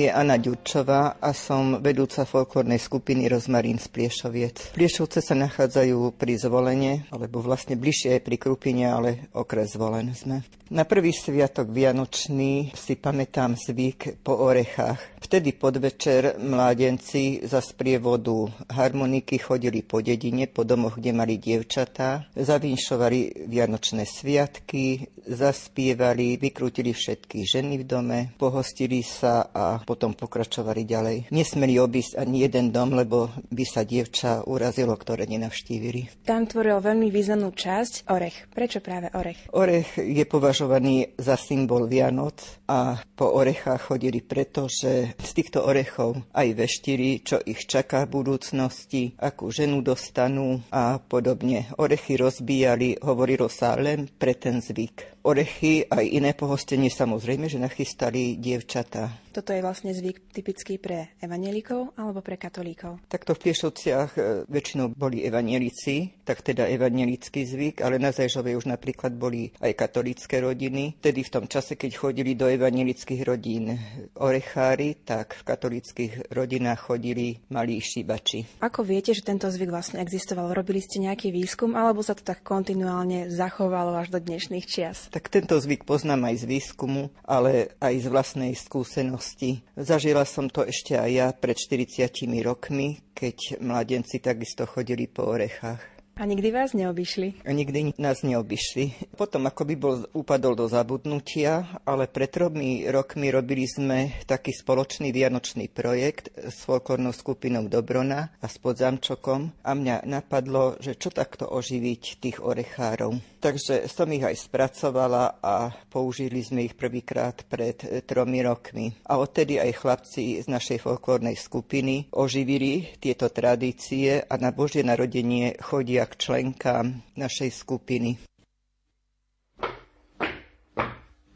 Je 0.00 0.08
Anna 0.08 0.40
Ďurčová 0.40 1.20
a 1.20 1.36
som 1.36 1.76
vedúca 1.76 2.24
folklórnej 2.24 2.80
skupiny 2.80 3.28
Rozmarín 3.28 3.76
z 3.76 3.92
Pliešoviec. 3.92 4.72
Pliešovce 4.72 5.20
sa 5.20 5.36
nachádzajú 5.36 6.16
pri 6.16 6.40
Zvolene, 6.40 7.04
alebo 7.12 7.44
vlastne 7.44 7.76
bližšie 7.76 8.24
pri 8.24 8.40
Krupine, 8.40 8.88
ale 8.88 9.28
okres 9.36 9.76
Zvolen 9.76 10.16
sme. 10.16 10.40
Na 10.70 10.86
prvý 10.86 11.10
sviatok 11.10 11.74
Vianočný 11.74 12.70
si 12.78 12.94
pamätám 12.94 13.58
zvyk 13.58 14.22
po 14.22 14.38
orechách. 14.38 15.18
Vtedy 15.18 15.52
podvečer 15.52 16.38
mládenci 16.38 17.42
za 17.42 17.58
sprievodu 17.58 18.46
harmoniky 18.70 19.36
chodili 19.42 19.82
po 19.82 19.98
dedine, 19.98 20.46
po 20.46 20.62
domoch, 20.62 20.96
kde 20.96 21.10
mali 21.10 21.42
dievčatá, 21.42 22.30
zavinšovali 22.38 23.50
Vianočné 23.50 24.06
sviatky, 24.06 25.10
zaspievali, 25.26 26.38
vykrútili 26.38 26.94
všetky 26.94 27.42
ženy 27.50 27.82
v 27.82 27.84
dome, 27.84 28.18
pohostili 28.38 29.02
sa 29.02 29.50
a 29.50 29.82
potom 29.90 30.14
pokračovali 30.14 30.86
ďalej. 30.86 31.16
Nesmeli 31.34 31.74
obísť 31.82 32.22
ani 32.22 32.46
jeden 32.46 32.70
dom, 32.70 32.94
lebo 32.94 33.34
by 33.50 33.64
sa 33.66 33.82
dievča 33.82 34.46
urazilo, 34.46 34.94
ktoré 34.94 35.26
nenavštívili. 35.26 36.22
Tam 36.22 36.46
tvoril 36.46 36.78
veľmi 36.78 37.10
významnú 37.10 37.50
časť 37.50 38.06
orech. 38.06 38.46
Prečo 38.54 38.78
práve 38.78 39.10
orech? 39.10 39.50
Orech 39.50 39.98
je 39.98 40.22
považovaný 40.30 41.18
za 41.18 41.34
symbol 41.34 41.90
Vianoc 41.90 42.38
a 42.70 43.02
po 43.18 43.34
orechách 43.34 43.90
chodili 43.90 44.22
preto, 44.22 44.70
že 44.70 45.18
z 45.18 45.30
týchto 45.34 45.66
orechov 45.66 46.22
aj 46.30 46.48
veštili, 46.54 47.26
čo 47.26 47.42
ich 47.42 47.66
čaká 47.66 48.06
v 48.06 48.22
budúcnosti, 48.22 49.18
akú 49.18 49.50
ženu 49.50 49.82
dostanú 49.82 50.62
a 50.70 51.02
podobne. 51.02 51.66
Orechy 51.82 52.14
rozbíjali, 52.14 53.02
hovorilo 53.02 53.50
sa 53.50 53.74
len 53.74 54.06
pre 54.06 54.38
ten 54.38 54.62
zvyk 54.62 55.19
orechy, 55.22 55.84
aj 55.84 56.04
iné 56.04 56.32
pohostenie 56.32 56.88
samozrejme, 56.88 57.48
že 57.48 57.60
nachystali 57.60 58.40
dievčatá. 58.40 59.12
Toto 59.30 59.54
je 59.54 59.62
vlastne 59.62 59.94
zvyk 59.94 60.34
typický 60.34 60.80
pre 60.82 61.14
evanielikov 61.22 61.94
alebo 61.94 62.18
pre 62.24 62.34
katolíkov? 62.34 62.98
Takto 63.06 63.38
v 63.38 63.42
Piešovciach 63.46 64.10
e, 64.16 64.20
väčšinou 64.50 64.90
boli 64.96 65.22
evanielici, 65.22 66.19
tak 66.30 66.46
teda 66.46 66.70
evanielický 66.70 67.42
zvyk, 67.42 67.82
ale 67.82 67.98
na 67.98 68.14
Zajžovej 68.14 68.62
už 68.62 68.70
napríklad 68.70 69.18
boli 69.18 69.50
aj 69.58 69.74
katolícke 69.74 70.38
rodiny. 70.38 70.94
Tedy 71.02 71.26
v 71.26 71.32
tom 71.34 71.50
čase, 71.50 71.74
keď 71.74 71.98
chodili 71.98 72.38
do 72.38 72.46
evanielických 72.46 73.26
rodín 73.26 73.74
orechári, 74.14 74.94
tak 75.02 75.34
v 75.34 75.42
katolíckých 75.42 76.30
rodinách 76.30 76.86
chodili 76.86 77.42
malí 77.50 77.82
šibači. 77.82 78.62
Ako 78.62 78.86
viete, 78.86 79.10
že 79.10 79.26
tento 79.26 79.50
zvyk 79.50 79.74
vlastne 79.74 79.98
existoval? 79.98 80.54
Robili 80.54 80.78
ste 80.78 81.02
nejaký 81.02 81.34
výskum 81.34 81.74
alebo 81.74 81.98
sa 82.06 82.14
to 82.14 82.22
tak 82.22 82.46
kontinuálne 82.46 83.26
zachovalo 83.26 83.98
až 83.98 84.14
do 84.14 84.22
dnešných 84.22 84.70
čias? 84.70 85.10
Tak 85.10 85.34
tento 85.34 85.58
zvyk 85.58 85.82
poznám 85.82 86.30
aj 86.30 86.46
z 86.46 86.48
výskumu, 86.48 87.10
ale 87.26 87.74
aj 87.82 87.94
z 87.96 88.06
vlastnej 88.06 88.54
skúsenosti. 88.54 89.66
Zažila 89.74 90.22
som 90.22 90.46
to 90.46 90.62
ešte 90.62 90.94
aj 90.94 91.10
ja 91.10 91.26
pred 91.34 91.58
40 91.58 92.06
rokmi, 92.46 93.02
keď 93.18 93.58
mladenci 93.58 94.22
takisto 94.22 94.62
chodili 94.62 95.10
po 95.10 95.26
orechách. 95.26 95.99
A 96.20 96.28
nikdy 96.28 96.52
vás 96.52 96.76
neobyšli? 96.76 97.48
A 97.48 97.52
nikdy 97.56 97.96
nás 97.96 98.20
neobyšli. 98.20 99.16
Potom 99.16 99.48
ako 99.48 99.64
by 99.64 99.74
bol 99.80 100.04
upadol 100.12 100.52
do 100.52 100.68
zabudnutia, 100.68 101.80
ale 101.88 102.12
pred 102.12 102.28
tromi 102.28 102.84
rokmi 102.84 103.32
robili 103.32 103.64
sme 103.64 104.20
taký 104.28 104.52
spoločný 104.52 105.16
vianočný 105.16 105.72
projekt 105.72 106.28
s 106.36 106.60
folklórnou 106.68 107.16
skupinou 107.16 107.72
Dobrona 107.72 108.36
a 108.36 108.46
s 108.52 108.60
Podzamčokom 108.60 109.64
a 109.64 109.72
mňa 109.72 110.04
napadlo, 110.04 110.76
že 110.76 111.00
čo 111.00 111.08
takto 111.08 111.48
oživiť 111.48 112.20
tých 112.20 112.44
orechárov. 112.44 113.16
Takže 113.40 113.88
som 113.88 114.12
ich 114.12 114.20
aj 114.20 114.36
spracovala 114.36 115.40
a 115.40 115.72
použili 115.88 116.44
sme 116.44 116.68
ich 116.68 116.76
prvýkrát 116.76 117.48
pred 117.48 117.80
tromi 118.04 118.44
rokmi. 118.44 118.92
A 119.08 119.16
odtedy 119.16 119.56
aj 119.56 119.80
chlapci 119.80 120.44
z 120.44 120.46
našej 120.52 120.84
folklórnej 120.84 121.40
skupiny 121.40 122.12
oživili 122.12 122.92
tieto 123.00 123.32
tradície 123.32 124.20
a 124.20 124.36
na 124.36 124.52
Božie 124.52 124.84
narodenie 124.84 125.56
chodia 125.56 126.09
k 126.10 126.18
členkám 126.18 126.98
našej 127.14 127.54
skupiny. 127.54 128.18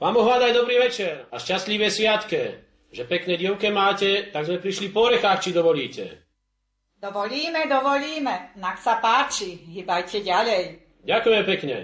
Vám 0.02 0.12
Boh 0.12 0.26
daj 0.26 0.52
dobrý 0.52 0.82
večer 0.82 1.30
a 1.30 1.38
šťastlivé 1.38 1.88
sviatke. 1.88 2.66
Že 2.94 3.10
pekné 3.10 3.34
dievke 3.34 3.70
máte, 3.74 4.30
tak 4.30 4.46
sme 4.46 4.62
prišli 4.62 4.94
po 4.94 5.10
orechách, 5.10 5.42
či 5.42 5.50
dovolíte. 5.50 6.04
Dovolíme, 6.98 7.66
dovolíme. 7.66 8.54
Nak 8.60 8.78
sa 8.78 9.02
páči, 9.02 9.58
hýbajte 9.64 10.22
ďalej. 10.22 10.62
Ďakujeme 11.02 11.42
pekne. 11.42 11.76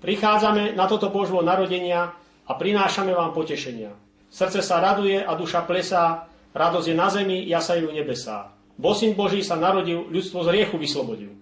Prichádzame 0.00 0.72
na 0.72 0.88
toto 0.88 1.12
Božvo 1.12 1.44
narodenia 1.44 2.16
a 2.48 2.52
prinášame 2.56 3.12
vám 3.12 3.36
potešenia. 3.36 3.92
Srdce 4.32 4.64
sa 4.64 4.80
raduje 4.80 5.20
a 5.20 5.36
duša 5.36 5.68
plesá, 5.68 6.26
radosť 6.56 6.86
je 6.90 6.96
na 6.96 7.08
zemi, 7.12 7.38
jasajú 7.44 7.92
nebesá. 7.92 8.56
Bo 8.80 8.96
syn 8.96 9.12
Boží 9.12 9.44
sa 9.44 9.60
narodil, 9.60 10.08
ľudstvo 10.08 10.40
z 10.40 10.56
riechu 10.56 10.80
vyslobodil. 10.80 11.36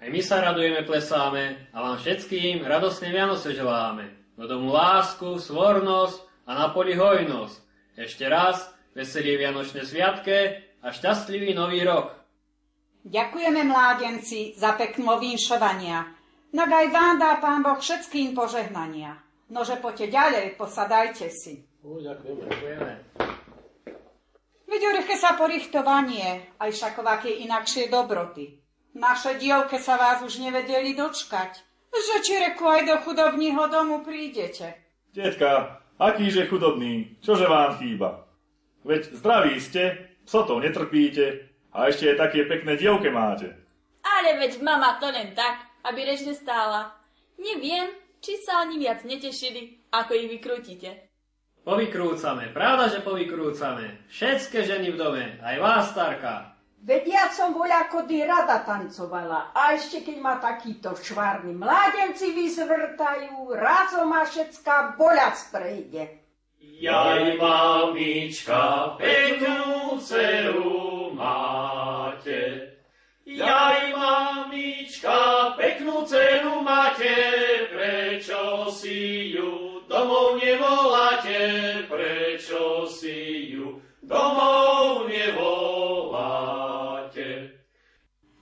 Aj 0.00 0.08
my 0.08 0.20
sa 0.24 0.40
radujeme, 0.40 0.80
plesáme 0.88 1.68
a 1.68 1.76
vám 1.84 2.00
všetkým 2.00 2.64
radosne 2.64 3.12
Vianoce 3.12 3.52
želáme. 3.52 4.32
Do 4.40 4.48
domu 4.48 4.72
lásku, 4.72 5.36
svornosť 5.36 6.48
a 6.48 6.56
na 6.56 6.66
poli 6.72 6.96
hojnosť. 6.96 7.56
Ešte 8.00 8.24
raz, 8.24 8.72
veselie 8.96 9.36
Vianočné 9.36 9.84
sviatke 9.84 10.64
a 10.80 10.88
šťastlivý 10.96 11.52
nový 11.52 11.84
rok. 11.84 12.16
Ďakujeme 13.04 13.60
mládenci 13.68 14.56
za 14.56 14.80
peknú 14.80 15.20
vinšovania. 15.20 16.08
No 16.56 16.64
aj 16.64 16.88
vám 16.88 17.20
dá 17.20 17.36
Pán 17.36 17.60
Boh 17.60 17.76
všetkým 17.76 18.32
požehnania. 18.32 19.20
Nože 19.52 19.76
poďte 19.76 20.08
ďalej, 20.08 20.56
posadajte 20.56 21.28
si. 21.28 21.68
U, 21.84 22.00
ďakujeme. 22.00 22.48
Ďakujeme. 22.48 23.33
Veď 24.74 24.90
ureche 24.90 25.14
sa 25.14 25.38
porichtovanie, 25.38 26.50
aj 26.58 26.74
všakovaké 26.74 27.30
inakšie 27.46 27.86
dobroty. 27.94 28.58
Naše 28.98 29.38
dievke 29.38 29.78
sa 29.78 29.94
vás 29.94 30.18
už 30.26 30.42
nevedeli 30.42 30.98
dočkať, 30.98 31.62
že 31.94 32.14
či 32.26 32.42
reku 32.42 32.66
aj 32.66 32.82
do 32.82 32.96
chudobního 33.06 33.70
domu 33.70 34.02
prídete. 34.02 34.74
Tetka, 35.14 35.78
akýže 35.94 36.50
chudobný, 36.50 37.22
čože 37.22 37.46
vám 37.46 37.78
chýba? 37.78 38.26
Veď 38.82 39.14
zdraví 39.14 39.62
ste, 39.62 40.10
psotov 40.26 40.58
netrpíte 40.58 41.54
a 41.70 41.86
ešte 41.86 42.10
aj 42.10 42.26
také 42.26 42.42
pekné 42.42 42.74
dievke 42.74 43.14
máte. 43.14 43.54
Ale 44.02 44.42
veď 44.42 44.58
mama 44.58 44.98
to 44.98 45.06
len 45.06 45.38
tak, 45.38 45.70
aby 45.86 46.02
reč 46.02 46.26
nestála. 46.26 46.98
Neviem, 47.38 47.94
či 48.18 48.42
sa 48.42 48.66
ani 48.66 48.82
viac 48.82 49.06
netešili, 49.06 49.86
ako 49.94 50.18
ich 50.18 50.34
vykrútite. 50.34 51.03
Povykrúcame, 51.64 52.52
pravda, 52.52 52.92
že 52.92 53.00
povykrúcame. 53.00 54.04
Všetké 54.12 54.68
ženy 54.68 54.92
v 54.92 55.00
dome, 55.00 55.24
aj 55.40 55.56
vás, 55.64 55.84
starka. 55.96 56.52
Veď 56.84 57.04
ja 57.08 57.24
som 57.32 57.56
voľako 57.56 58.04
kody 58.04 58.20
rada 58.28 58.60
tancovala. 58.68 59.56
A 59.56 59.72
ešte 59.72 60.04
keď 60.04 60.16
ma 60.20 60.36
takýto 60.36 60.92
švárny 60.92 61.56
mládenci 61.56 62.36
vyzvrtajú, 62.36 63.56
razom 63.56 64.12
ma 64.12 64.28
všetká 64.28 65.00
boľac 65.00 65.40
prejde. 65.48 66.20
Jaj, 66.60 67.40
mamička, 67.40 69.00
peknú 69.00 69.96
dceru 70.04 71.16
máte. 71.16 72.76
Jaj, 73.24 73.80
mamička, 73.96 75.56
peknú 75.56 76.04
dceru 76.04 76.60
máte, 76.60 77.16
prečo 77.72 78.68
si 78.68 79.32
ju 79.32 79.63
domov 79.94 80.42
nevoláte, 80.42 81.38
prečo 81.86 82.82
si 82.90 83.54
ju 83.54 83.78
domov 84.02 85.06
nevoláte. 85.06 86.50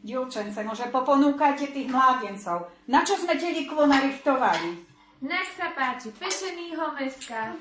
Dievčence, 0.03 0.65
nože 0.65 0.89
poponúkajte 0.91 1.71
tých 1.71 1.93
mládencov. 1.93 2.73
Na 2.89 3.05
čo 3.07 3.15
sme 3.21 3.37
tie 3.39 3.53
likvo 3.55 3.87
narichtovali? 3.87 4.91
Nech 5.23 5.55
sa 5.55 5.71
páči, 5.71 6.11
pečený 6.19 6.75
homeska. 6.75 7.55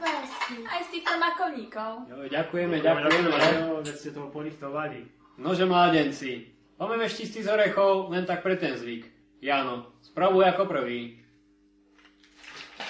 Aj 0.66 0.82
z 0.82 0.90
týchto 0.90 1.14
makovníkov. 1.22 2.10
Jo, 2.10 2.26
ďakujeme, 2.26 2.82
ďakujeme. 2.82 3.30
Jo, 3.30 3.86
veď 3.86 3.94
ste 3.94 4.10
toho 4.10 4.34
porichtovali. 4.34 5.06
Nože 5.38 5.70
mládenci, 5.70 6.50
poďme 6.82 7.06
čistý 7.06 7.46
z 7.46 7.54
orechov 7.54 8.10
len 8.10 8.26
tak 8.26 8.42
pre 8.42 8.58
ten 8.58 8.74
zvyk. 8.74 9.06
Jano, 9.46 9.94
spravuj 10.02 10.50
ako 10.50 10.66
prvý. 10.66 11.21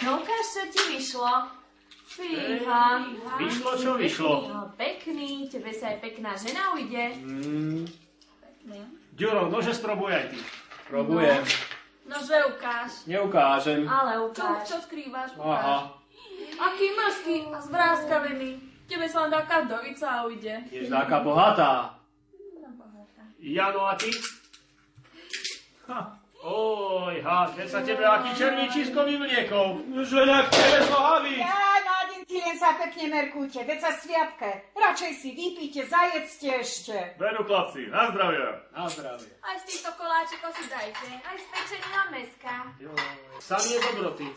No 0.01 0.23
ukáž, 0.23 0.45
čo 0.47 0.63
ti 0.71 0.81
vyšlo. 0.95 1.33
Fíha. 2.11 2.83
Vyšlo, 3.39 3.71
čo 3.79 3.91
vyšlo? 3.95 4.35
No, 4.51 4.67
pekný, 4.75 5.47
tebe 5.47 5.71
sa 5.71 5.95
aj 5.95 5.97
pekná 6.03 6.35
žena 6.35 6.75
ujde. 6.75 7.15
Mm. 7.23 7.83
Ďuro, 9.15 9.47
nože 9.47 9.71
sprobuj 9.75 10.11
aj 10.11 10.25
ty. 10.31 10.39
Probujem. 10.91 11.39
Nože 12.03 12.37
ukáž. 12.51 12.91
Neukážem. 13.07 13.87
Ale 13.87 14.19
Čo, 14.35 14.43
ukáž. 14.43 14.67
čo 14.67 14.77
skrývaš? 14.83 15.31
Aha. 15.39 15.95
Aký 16.59 16.87
mrzký 16.91 17.35
a 17.55 17.59
zvráskavený. 17.63 18.59
Tebe 18.91 19.07
sa 19.07 19.23
len 19.23 19.31
taká 19.31 19.63
dovica 19.63 20.07
a 20.19 20.27
ujde. 20.27 20.67
Je 20.67 20.83
taká 20.91 21.23
bohatá. 21.23 21.95
Jano, 23.41 23.87
a 23.87 23.95
ty? 23.95 24.11
Ha, 25.87 26.20
Oj, 26.41 27.21
keď 27.53 27.67
sa 27.69 27.79
tebe 27.85 28.01
aký 28.01 28.33
červíčisko 28.33 29.05
vyvliekol. 29.05 29.85
Už 29.93 30.09
len 30.17 30.29
ak 30.33 30.49
tebe 30.49 30.79
zohavý. 30.89 31.37
Ja, 31.37 31.77
mladenci, 31.85 32.37
len 32.41 32.57
sa 32.57 32.73
pekne 32.81 33.05
merkujte, 33.13 33.61
veď 33.61 33.77
sa 33.77 33.91
sviatke. 33.93 34.73
Radšej 34.73 35.11
si 35.21 35.29
vypíte, 35.37 35.85
zajedzte 35.85 36.47
ešte. 36.57 36.95
Veru, 37.21 37.45
chlapci, 37.45 37.93
na 37.93 38.09
zdravie. 38.09 38.45
Na 38.73 38.89
zdravie. 38.89 39.29
Aj 39.45 39.55
z 39.61 39.63
týchto 39.69 39.89
koláčikov 39.93 40.49
si 40.57 40.65
dajte, 40.65 41.07
aj 41.21 41.35
z 41.37 41.45
pečeného 41.53 42.03
meska. 42.09 42.55
Samie 43.37 43.77
dobroty. 43.77 44.27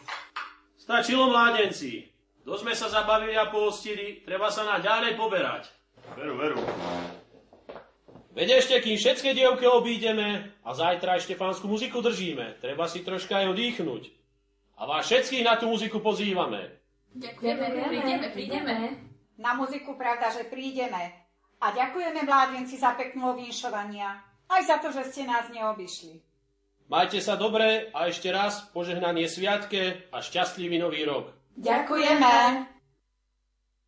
Stačilo 0.77 1.33
mládenci. 1.33 2.13
Do 2.45 2.61
sme 2.61 2.77
sa 2.77 2.93
zabavili 2.93 3.33
a 3.41 3.49
postili, 3.49 4.21
treba 4.21 4.53
sa 4.53 4.69
na 4.69 4.77
ďalej 4.77 5.17
poberať. 5.17 5.73
Veru, 6.21 6.37
veru. 6.37 6.61
Veď 8.35 8.59
ešte, 8.59 8.83
kým 8.83 8.99
všetky 8.99 9.31
dievky 9.31 9.67
obídeme 9.71 10.59
a 10.67 10.75
zajtra 10.75 11.17
aj 11.17 11.31
štefánsku 11.31 11.71
muziku 11.71 12.03
držíme, 12.03 12.59
treba 12.59 12.91
si 12.91 13.07
troška 13.07 13.39
aj 13.39 13.55
odýchnuť. 13.55 14.03
A 14.75 14.91
vás 14.91 15.07
všetkých 15.07 15.47
na 15.47 15.55
tú 15.55 15.71
muziku 15.71 16.03
pozývame. 16.03 16.83
Ďakujeme, 17.15 17.67
prídeme, 17.71 18.27
prídeme. 18.35 18.75
Na 19.39 19.55
muziku 19.55 19.95
pravda, 19.95 20.35
že 20.35 20.51
prídeme. 20.51 21.15
A 21.63 21.71
ďakujeme 21.71 22.27
mládenci 22.27 22.75
za 22.75 22.99
peknú 22.99 23.39
ovinšovania. 23.39 24.19
Aj 24.51 24.63
za 24.67 24.83
to, 24.83 24.91
že 24.91 25.15
ste 25.15 25.31
nás 25.31 25.47
neobyšli. 25.55 26.19
Majte 26.91 27.23
sa 27.23 27.39
dobre 27.39 27.89
a 27.95 28.11
ešte 28.11 28.35
raz 28.35 28.67
požehnanie 28.75 29.31
sviatke 29.31 30.11
a 30.11 30.19
šťastlivý 30.19 30.83
nový 30.83 31.07
rok. 31.07 31.31
Ďakujeme. 31.55 32.74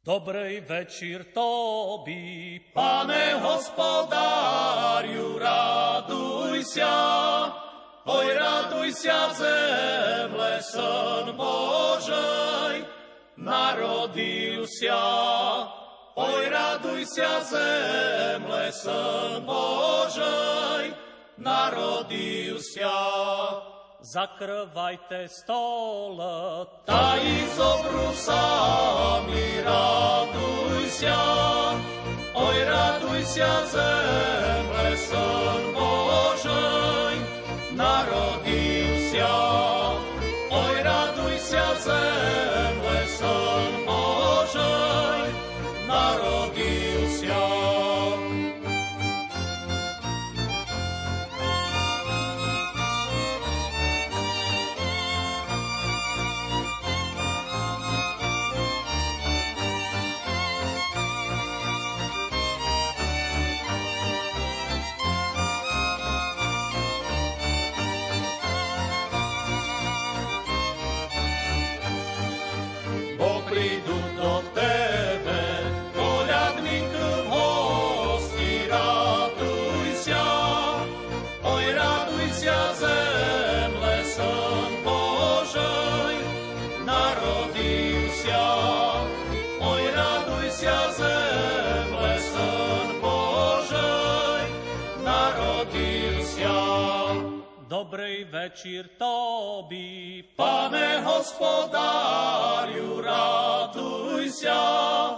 Dobrej 0.07 0.61
večír 0.61 1.35
tobi, 1.35 2.63
pane 2.71 3.43
hospodáriu, 3.43 5.35
raduj 5.35 6.63
sa, 6.63 7.51
oj 8.07 8.27
raduj 8.39 8.95
sa 8.95 9.35
zemle, 9.35 10.63
syn 10.63 11.35
Božej, 11.35 12.87
narodil 13.35 14.63
sa. 14.71 15.03
Oj 16.15 16.55
raduj 16.55 17.03
sa 17.11 17.43
zemle, 17.43 18.71
syn 18.71 19.43
Božej, 19.43 20.95
narodil 21.35 22.63
sa. 22.63 22.95
Zakrvajte 24.07 25.27
stole, 25.29 26.67
taj 26.87 27.27
z 27.27 27.59
obrusami, 27.59 29.47
raduj 29.67 30.87
sa, 30.95 31.19
oj 32.39 32.57
raduj 32.71 33.23
sa 33.27 33.67
zemle, 33.67 34.95
syn 34.95 35.63
Božej, 35.75 37.19
narodil 37.75 38.95
sa. 39.11 39.35
Oj 40.55 40.75
raduj 40.87 41.35
sa 41.43 41.67
zemle, 41.83 43.01
syn 43.11 43.76
Dobrej 97.87 98.27
večír 98.35 98.99
tobi, 98.99 100.19
pane 100.35 101.07
hospodáriu, 101.07 102.99
raduj 102.99 104.27
sa. 104.43 105.15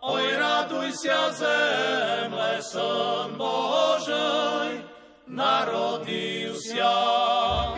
Oj, 0.00 0.24
raduj 0.40 0.96
sa 0.96 1.28
zemle, 1.36 2.64
syn 2.64 3.36
Božej, 3.36 4.80
narodil 5.28 6.56
sa. 6.56 7.75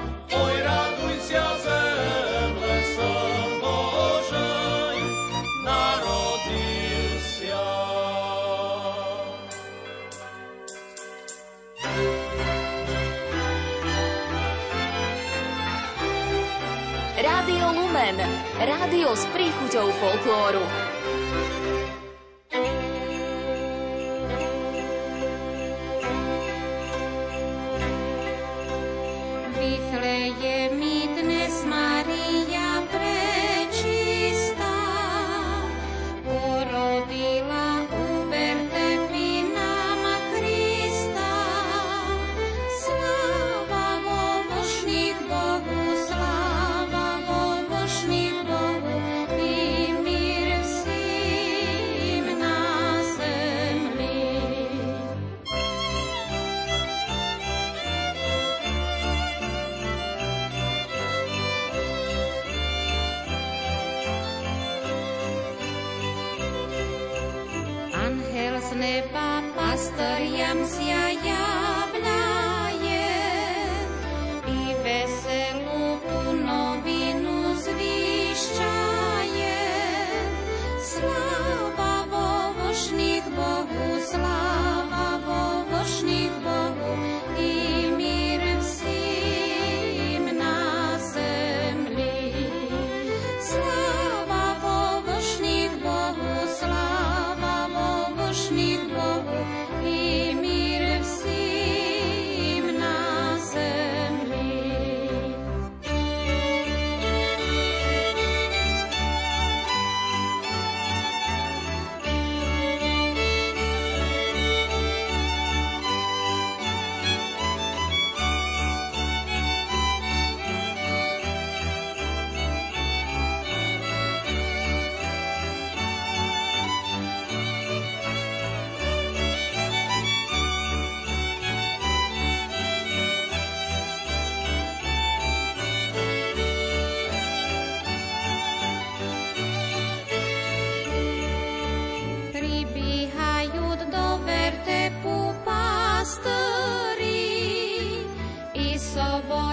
Rádio 18.88 19.12
s 19.12 19.28
príchuťou 19.36 19.92
folklóru. 20.00 20.64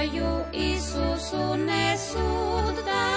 kraju 0.06 0.46
Isus 0.54 1.34
unesu 1.34 2.30
dan 2.86 3.15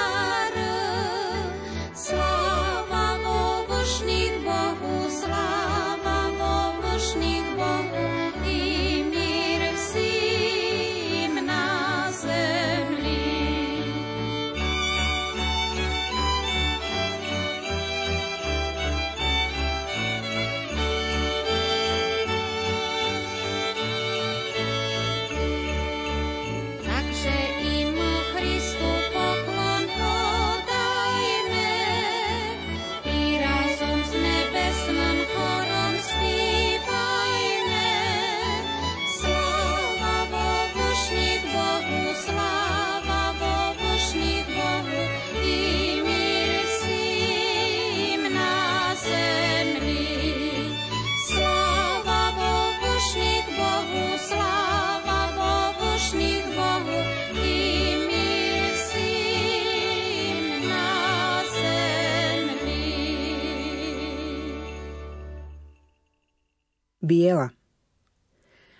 Biela. 67.08 67.48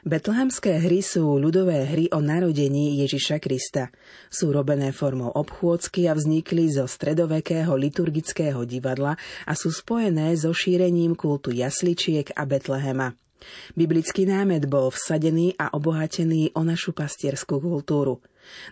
Betlehemské 0.05 0.79
hry 0.85 1.01
sú 1.01 1.41
ľudové 1.41 1.89
hry 1.89 2.13
o 2.13 2.21
narodení 2.21 3.01
Ježiša 3.01 3.41
Krista. 3.41 3.89
Sú 4.29 4.53
robené 4.53 4.93
formou 4.93 5.33
obchôdzky 5.33 6.07
a 6.07 6.13
vznikli 6.13 6.69
zo 6.69 6.85
stredovekého 6.85 7.73
liturgického 7.73 8.69
divadla 8.69 9.17
a 9.49 9.53
sú 9.57 9.73
spojené 9.73 10.37
so 10.37 10.53
šírením 10.53 11.17
kultu 11.17 11.57
jasličiek 11.57 12.37
a 12.37 12.45
Betlehema. 12.45 13.17
Biblický 13.73 14.29
námet 14.29 14.69
bol 14.69 14.93
vsadený 14.93 15.57
a 15.57 15.73
obohatený 15.73 16.53
o 16.53 16.63
našu 16.69 16.93
pastierskú 16.93 17.59
kultúru. 17.59 18.21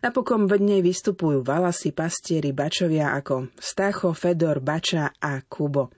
Napokon 0.05 0.49
v 0.49 0.61
nej 0.61 0.81
vystupujú 0.85 1.45
valasy, 1.45 1.97
pastieri, 1.97 2.53
bačovia 2.53 3.13
ako 3.17 3.57
Stacho, 3.57 4.13
Fedor, 4.13 4.61
Bača 4.61 5.17
a 5.17 5.41
Kubo. 5.45 5.93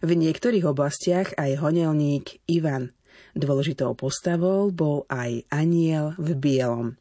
V 0.00 0.10
niektorých 0.16 0.64
oblastiach 0.64 1.36
aj 1.36 1.60
honelník 1.60 2.40
Ivan. 2.48 2.97
Dôležitou 3.38 3.94
postavou 3.94 4.74
bol 4.74 5.06
aj 5.06 5.46
aniel 5.54 6.18
v 6.18 6.34
bielom. 6.34 6.98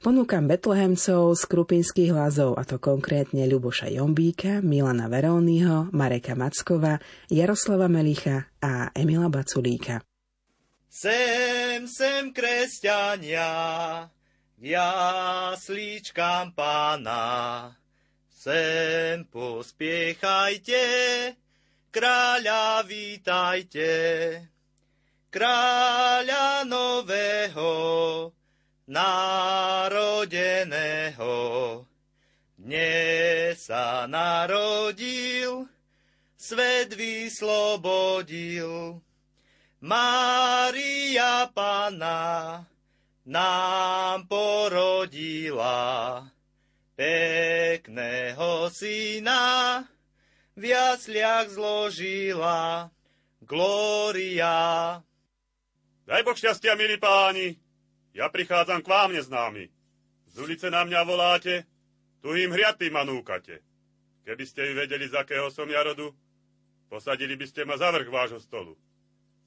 Ponúkam 0.00 0.48
Betlehemcov 0.48 1.36
z 1.36 1.42
Krupinských 1.44 2.14
hlazov, 2.14 2.56
a 2.56 2.64
to 2.64 2.80
konkrétne 2.80 3.44
Ľuboša 3.44 3.92
Jombíka, 3.92 4.64
Milana 4.64 5.12
Verónyho, 5.12 5.92
Mareka 5.92 6.32
Mackova, 6.32 6.96
Jaroslava 7.28 7.90
Melicha 7.90 8.48
a 8.64 8.88
Emila 8.96 9.28
Baculíka. 9.28 10.00
Sem, 10.88 11.90
sem, 11.90 12.30
kresťania, 12.30 13.50
jaslíčkam 14.62 16.54
pána. 16.54 17.74
Sem 18.30 19.26
pospiechajte, 19.26 20.84
kráľa 21.90 22.86
vítajte, 22.86 23.90
kráľa 25.34 26.62
nového, 26.62 28.30
narodeného. 28.86 31.34
Dnes 32.54 33.66
sa 33.66 34.06
narodil, 34.06 35.66
svet 36.38 36.94
vyslobodil. 36.94 39.02
Mária 39.82 41.50
Pana 41.50 42.62
nám 43.26 44.30
porodila 44.30 46.22
pekného 46.94 48.70
syna, 48.70 49.82
v 50.54 50.70
jasliach 50.70 51.50
zložila 51.50 52.86
Glória. 53.42 55.02
Daj 56.04 56.20
Boh 56.20 56.36
šťastia, 56.36 56.76
milí 56.76 57.00
páni. 57.00 57.56
Ja 58.12 58.28
prichádzam 58.28 58.84
k 58.84 58.90
vám 58.92 59.16
neznámy. 59.16 59.72
Z 60.28 60.34
ulice 60.36 60.68
na 60.68 60.84
mňa 60.84 61.00
voláte, 61.00 61.64
tuhým 62.20 62.52
hriatým 62.52 62.92
ma 62.92 63.08
núkate. 63.08 63.64
Keby 64.28 64.44
ste 64.44 64.68
ju 64.68 64.72
vedeli, 64.76 65.08
z 65.08 65.16
akého 65.16 65.48
som 65.48 65.64
ja 65.64 65.80
rodu, 65.80 66.12
posadili 66.92 67.40
by 67.40 67.48
ste 67.48 67.64
ma 67.64 67.80
za 67.80 67.88
vrch 67.88 68.12
vášho 68.12 68.36
stolu. 68.36 68.76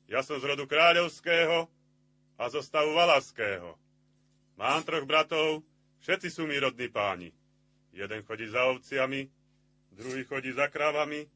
Ja 0.09 0.25
som 0.25 0.41
z 0.41 0.49
rodu 0.49 0.65
kráľovského 0.65 1.69
a 2.41 2.43
zo 2.49 2.65
stavu 2.65 2.97
valaského. 2.97 3.77
Mám 4.57 4.81
troch 4.81 5.05
bratov, 5.05 5.61
všetci 6.01 6.33
sú 6.33 6.49
mi 6.49 6.57
rodní 6.57 6.89
páni. 6.89 7.29
Jeden 7.93 8.25
chodí 8.25 8.49
za 8.49 8.65
ovciami, 8.65 9.29
druhý 9.93 10.25
chodí 10.25 10.49
za 10.57 10.65
krávami, 10.73 11.29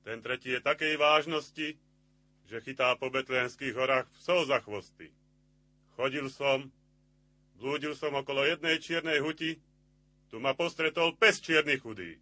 ten 0.00 0.24
tretí 0.24 0.48
je 0.48 0.64
takej 0.64 0.96
vážnosti, 0.96 1.76
že 2.46 2.62
chytá 2.62 2.94
po 2.94 3.10
betlénskych 3.10 3.74
horách 3.74 4.06
psov 4.22 4.46
za 4.46 4.62
chvosty. 4.62 5.10
Chodil 5.98 6.30
som, 6.30 6.70
blúdil 7.58 7.98
som 7.98 8.14
okolo 8.14 8.46
jednej 8.46 8.78
čiernej 8.78 9.18
huti, 9.18 9.58
tu 10.30 10.38
ma 10.38 10.54
postretol 10.54 11.14
pes 11.18 11.42
čierny 11.42 11.78
chudý. 11.78 12.18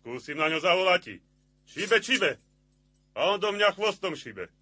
Skúsim 0.00 0.36
na 0.36 0.52
ňo 0.52 0.60
zavolať. 0.60 1.20
Šibe, 1.64 1.96
šibe. 2.00 2.36
A 3.16 3.32
on 3.32 3.40
do 3.40 3.52
mňa 3.52 3.72
chvostom 3.72 4.12
šibe. 4.12 4.52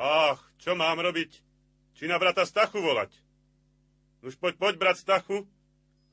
Ach, 0.00 0.40
čo 0.58 0.74
mám 0.74 0.98
robiť? 0.98 1.30
Či 1.94 2.10
na 2.10 2.18
brata 2.18 2.42
Stachu 2.42 2.82
volať? 2.82 3.14
Už 4.24 4.34
poď, 4.40 4.56
poď, 4.56 4.74
brat 4.80 4.98
Stachu, 4.98 5.46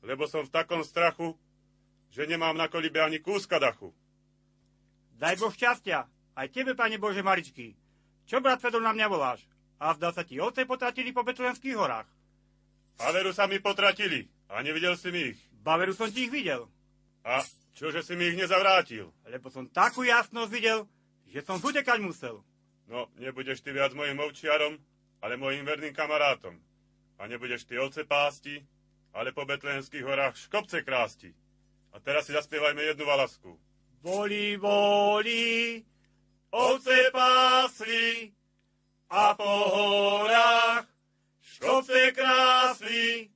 lebo 0.04 0.28
som 0.28 0.44
v 0.44 0.52
takom 0.52 0.84
strachu, 0.84 1.34
že 2.12 2.28
nemám 2.28 2.52
na 2.52 2.68
kolibe 2.68 3.00
ani 3.00 3.18
kúska 3.18 3.56
dachu. 3.56 3.94
Daj 5.16 5.40
Boh 5.40 5.54
šťastia, 5.54 6.04
aj 6.36 6.46
tebe, 6.52 6.76
pane 6.76 7.00
Bože 7.00 7.24
Maričky. 7.24 7.72
Čo, 8.26 8.40
brat 8.40 8.62
Fedor, 8.62 8.82
na 8.82 8.94
mňa 8.94 9.06
voláš? 9.10 9.44
A 9.82 9.92
zdá 9.98 10.14
sa 10.14 10.22
ti 10.22 10.38
ovce 10.38 10.62
potratili 10.62 11.10
po 11.10 11.26
Betlehenských 11.26 11.74
horách. 11.74 12.06
Baveru 12.98 13.34
sa 13.34 13.50
mi 13.50 13.58
potratili 13.58 14.30
a 14.46 14.62
nevidel 14.62 14.94
si 14.94 15.10
mi 15.10 15.34
ich. 15.34 15.40
Baveru 15.62 15.90
som 15.90 16.06
ti 16.06 16.30
ich 16.30 16.32
videl. 16.32 16.70
A 17.26 17.42
čože 17.74 18.06
si 18.06 18.14
mi 18.14 18.30
ich 18.30 18.38
nezavrátil? 18.38 19.10
Lebo 19.26 19.50
som 19.50 19.66
takú 19.66 20.06
jasnosť 20.06 20.50
videl, 20.54 20.86
že 21.26 21.42
som 21.42 21.58
zutekať 21.58 21.98
musel. 21.98 22.46
No, 22.86 23.10
nebudeš 23.18 23.64
ty 23.64 23.74
viac 23.74 23.96
mojim 23.96 24.18
ovčiarom, 24.20 24.78
ale 25.22 25.34
mojim 25.40 25.66
verným 25.66 25.94
kamarátom. 25.94 26.58
A 27.18 27.26
nebudeš 27.26 27.66
ty 27.66 27.78
ovce 27.78 28.06
pásti, 28.06 28.62
ale 29.14 29.30
po 29.30 29.46
Betlehenských 29.46 30.02
horách 30.02 30.36
škopce 30.36 30.82
krásti. 30.82 31.30
A 31.92 32.00
teraz 32.00 32.26
si 32.26 32.32
zaspievajme 32.32 32.82
jednu 32.82 33.04
valasku. 33.04 33.56
Boli, 34.02 34.58
boli, 34.58 35.78
Ovce 36.52 37.08
pásli 37.12 38.36
a 39.08 39.32
po 39.32 39.52
horách 39.72 40.84
škopce 41.40 42.12
krásli. 42.12 43.32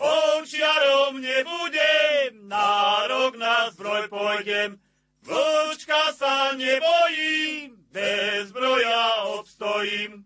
Ovčiarom 0.00 1.20
nebudem, 1.20 2.48
na 2.48 3.04
rok 3.12 3.36
na 3.36 3.68
zbroj 3.68 4.08
pôjdem, 4.08 4.80
vlčka 5.20 6.16
sa 6.16 6.56
nebojím, 6.56 7.76
bez 7.92 8.48
zbroja 8.48 9.28
obstojím. 9.36 10.24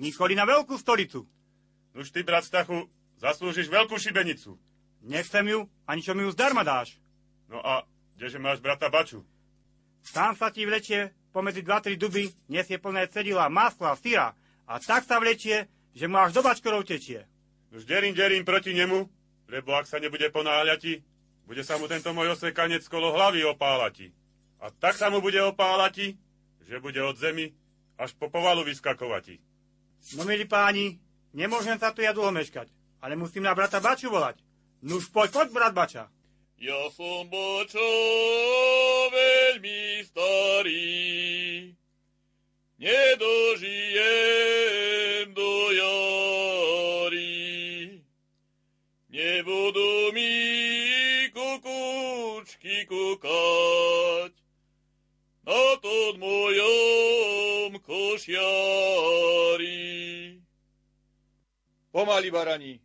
Nikoli 0.00 0.32
na 0.32 0.48
veľkú 0.48 0.80
stolicu. 0.80 1.28
Nuž 1.92 2.08
ty, 2.08 2.24
brat 2.24 2.48
Stachu, 2.48 2.88
zaslúžiš 3.20 3.68
veľkú 3.68 4.00
šibenicu. 4.00 4.56
Nechcem 5.04 5.44
ju, 5.44 5.68
ani 5.84 6.00
čo 6.00 6.16
mi 6.16 6.24
ju 6.24 6.32
zdarma 6.32 6.64
dáš. 6.64 6.96
No 7.52 7.60
a 7.60 7.84
kdeže 8.16 8.40
máš 8.40 8.64
brata 8.64 8.88
Baču? 8.88 9.20
Sám 10.00 10.40
sa 10.40 10.48
ti 10.48 10.64
vlečie 10.64 11.12
pomedzi 11.34 11.66
dva, 11.66 11.82
tri 11.82 11.98
duby, 11.98 12.30
nesie 12.46 12.78
plné 12.78 13.10
cedila, 13.10 13.50
masla, 13.50 13.98
syra 13.98 14.38
a 14.70 14.78
tak 14.78 15.02
sa 15.02 15.18
vlečie, 15.18 15.66
že 15.90 16.06
mu 16.06 16.22
až 16.22 16.38
do 16.38 16.46
bačkorov 16.46 16.86
tečie. 16.86 17.26
Už 17.74 17.82
derím, 17.82 18.14
derím 18.14 18.46
proti 18.46 18.70
nemu, 18.70 19.10
lebo 19.50 19.74
ak 19.74 19.90
sa 19.90 19.98
nebude 19.98 20.30
ponáľati, 20.30 21.02
bude 21.50 21.66
sa 21.66 21.74
mu 21.74 21.90
tento 21.90 22.14
môj 22.14 22.38
osekanec 22.38 22.86
kolo 22.86 23.10
hlavy 23.10 23.42
opálati. 23.42 24.14
A 24.62 24.70
tak 24.70 24.94
sa 24.94 25.10
mu 25.10 25.18
bude 25.18 25.42
opálati, 25.42 26.14
že 26.62 26.78
bude 26.78 27.02
od 27.02 27.18
zemi 27.18 27.50
až 27.98 28.14
po 28.14 28.30
povalu 28.30 28.62
vyskakovati. 28.64 29.42
No 30.14 30.22
milí 30.22 30.46
páni, 30.46 31.02
nemôžem 31.34 31.76
sa 31.76 31.90
tu 31.90 32.00
ja 32.00 32.14
dlho 32.14 32.30
meškať, 32.30 32.70
ale 33.02 33.18
musím 33.18 33.42
na 33.42 33.52
brata 33.52 33.82
Baču 33.82 34.08
volať. 34.08 34.38
Nuž 34.84 35.10
poď, 35.10 35.32
poď, 35.32 35.48
brat 35.50 35.74
Bača. 35.74 36.13
Ja 36.54 36.86
som 36.94 37.26
bača 37.26 37.90
veľmi 39.10 40.06
starý, 40.06 41.74
nedožijem 42.78 44.04
do 45.34 45.52
jary. 45.74 47.34
Nebudú 49.10 50.14
mi 50.14 50.30
kukučky 51.34 52.86
kukať 52.86 54.32
na 55.42 55.62
tom 55.82 56.22
mojom 56.22 57.82
košiari. 57.82 59.14
Pomaly, 61.94 62.30
barani, 62.30 62.78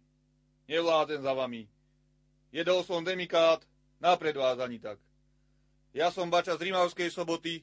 nevládzem 0.70 1.22
za 1.22 1.34
vami. 1.34 1.79
Jedol 2.50 2.82
som 2.82 3.06
demikát, 3.06 3.62
napred 4.02 4.34
vás 4.34 4.58
ani 4.58 4.82
tak. 4.82 4.98
Ja 5.94 6.10
som 6.10 6.34
bača 6.34 6.58
z 6.58 6.70
Rimavskej 6.70 7.14
soboty, 7.14 7.62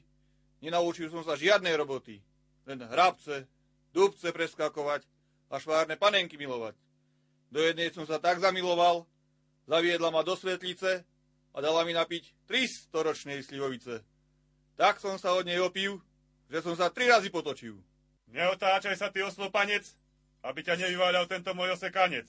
nenaučil 0.63 1.11
som 1.11 1.23
sa 1.27 1.35
žiadnej 1.35 1.75
roboty. 1.75 2.23
Len 2.67 2.79
hrabce, 2.79 3.47
dubce 3.91 4.31
preskakovať 4.31 5.03
a 5.51 5.59
švárne 5.59 5.99
panenky 5.99 6.39
milovať. 6.39 6.75
Do 7.51 7.63
jednej 7.63 7.91
som 7.91 8.03
sa 8.03 8.19
tak 8.19 8.39
zamiloval, 8.39 9.07
zaviedla 9.67 10.11
ma 10.11 10.23
do 10.23 10.35
svetlice 10.35 11.03
a 11.51 11.57
dala 11.59 11.83
mi 11.87 11.95
napiť 11.95 12.47
300 12.47 13.07
ročnej 13.07 13.39
slivovice. 13.43 14.03
Tak 14.75 14.99
som 14.99 15.15
sa 15.19 15.35
od 15.35 15.47
nej 15.47 15.59
opil, 15.59 15.99
že 16.47 16.63
som 16.63 16.75
sa 16.75 16.91
tri 16.91 17.07
razy 17.07 17.31
potočil. 17.31 17.75
Neotáčaj 18.31 18.95
sa, 18.99 19.07
ty 19.07 19.23
oslopanec, 19.23 19.87
aby 20.43 20.59
ťa 20.63 20.79
nevyváľal 20.79 21.27
tento 21.27 21.55
môj 21.55 21.75
osekanec 21.75 22.27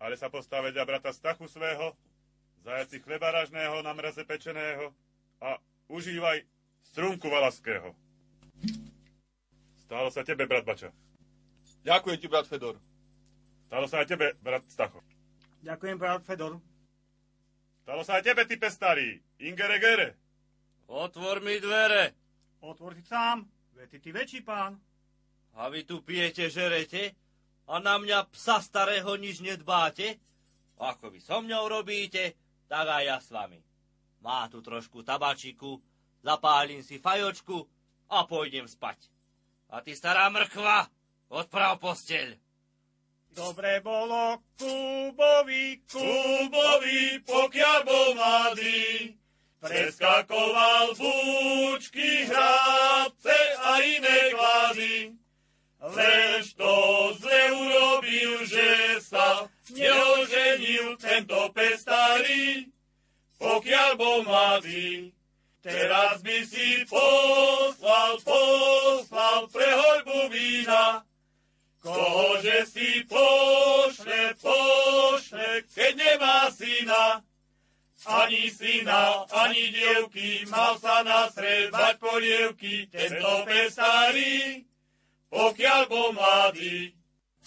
ale 0.00 0.14
sa 0.16 0.28
postaveť 0.28 0.76
za 0.76 0.84
brata 0.84 1.10
Stachu 1.12 1.48
svého, 1.48 1.96
zajaci 2.64 3.00
chlebaražného 3.00 3.80
na 3.82 3.92
mraze 3.94 4.24
pečeného 4.24 4.92
a 5.40 5.56
užívaj 5.88 6.42
strunku 6.92 7.30
valaského. 7.30 7.94
Stalo 9.86 10.10
sa 10.10 10.26
tebe, 10.26 10.50
brat 10.50 10.66
Bača. 10.66 10.90
Ďakujem 11.86 12.18
ti, 12.18 12.26
brat 12.26 12.46
Fedor. 12.50 12.74
Stalo 13.70 13.86
sa 13.86 14.02
aj 14.02 14.06
tebe, 14.10 14.34
brat 14.42 14.66
Stacho. 14.66 14.98
Ďakujem, 15.62 15.96
brat 15.98 16.26
Fedor. 16.26 16.58
Stalo 17.86 18.02
sa 18.02 18.18
aj 18.18 18.26
tebe, 18.26 18.42
ty 18.50 18.58
pestarý, 18.58 19.22
Ingere 19.38 19.78
Gere. 19.78 20.08
Otvor 20.90 21.38
mi 21.38 21.62
dvere. 21.62 22.14
Otvor 22.62 22.98
si 22.98 23.06
sám, 23.06 23.46
veď 23.78 23.86
ty, 23.90 23.98
ty 24.02 24.10
väčší 24.10 24.40
pán. 24.42 24.78
A 25.54 25.70
vy 25.70 25.86
tu 25.86 26.02
pijete, 26.02 26.50
žerete? 26.50 27.14
A 27.66 27.82
na 27.82 27.98
mňa 27.98 28.30
psa 28.30 28.62
starého 28.62 29.10
nič 29.18 29.42
nedbáte? 29.42 30.22
Ako 30.78 31.10
vy 31.10 31.18
so 31.18 31.42
mňou 31.42 31.66
robíte, 31.66 32.38
tak 32.70 32.86
aj 32.86 33.02
ja 33.02 33.18
s 33.18 33.28
vami. 33.34 33.58
Má 34.22 34.46
tu 34.50 34.62
trošku 34.62 35.02
tabačiku, 35.02 35.82
zapálim 36.22 36.82
si 36.82 36.98
fajočku 37.02 37.66
a 38.10 38.26
pôjdem 38.26 38.66
spať. 38.70 39.10
A 39.70 39.82
ty 39.82 39.98
stará 39.98 40.30
mrkva, 40.30 40.86
odprav 41.30 41.82
posteľ. 41.82 42.38
Dobre 43.36 43.84
bolo 43.84 44.40
Kubovi, 44.56 45.84
Kubovi, 45.84 47.20
pokiaľ 47.20 47.78
bol 47.84 48.08
mladý, 48.16 49.12
preskakoval 49.60 50.96
búčky, 50.96 52.24
hrabce 52.24 53.38
a 53.60 53.70
iné 53.84 54.32
klady. 54.32 55.25
Lež 55.80 56.56
to 56.56 56.72
zle 57.20 57.42
urobil, 57.52 58.46
že 58.48 58.96
sa 59.04 59.44
neoženil 59.68 60.96
tento 60.96 61.52
pestarý, 61.52 62.72
pokiaľ 63.36 63.90
bol 64.00 64.24
mladý. 64.24 65.12
Teraz 65.60 66.22
by 66.22 66.38
si 66.46 66.86
poslal, 66.88 68.22
poslal 68.24 69.50
pre 69.52 69.66
hoľbu 69.66 70.18
vína, 70.32 71.02
kohože 71.82 72.64
si 72.70 73.04
pošle, 73.04 74.32
pošle, 74.40 75.66
keď 75.74 75.92
nemá 75.92 76.48
syna. 76.54 77.20
Ani 78.06 78.46
syna, 78.54 79.26
ani 79.34 79.74
dievky, 79.74 80.46
mal 80.46 80.78
sa 80.78 81.02
nasredbať 81.02 81.98
polievky, 81.98 82.86
tento 82.86 83.42
pestarý, 83.42 84.62
pokiaľ 85.30 85.80
bol 85.90 86.12
mladý. 86.14 86.94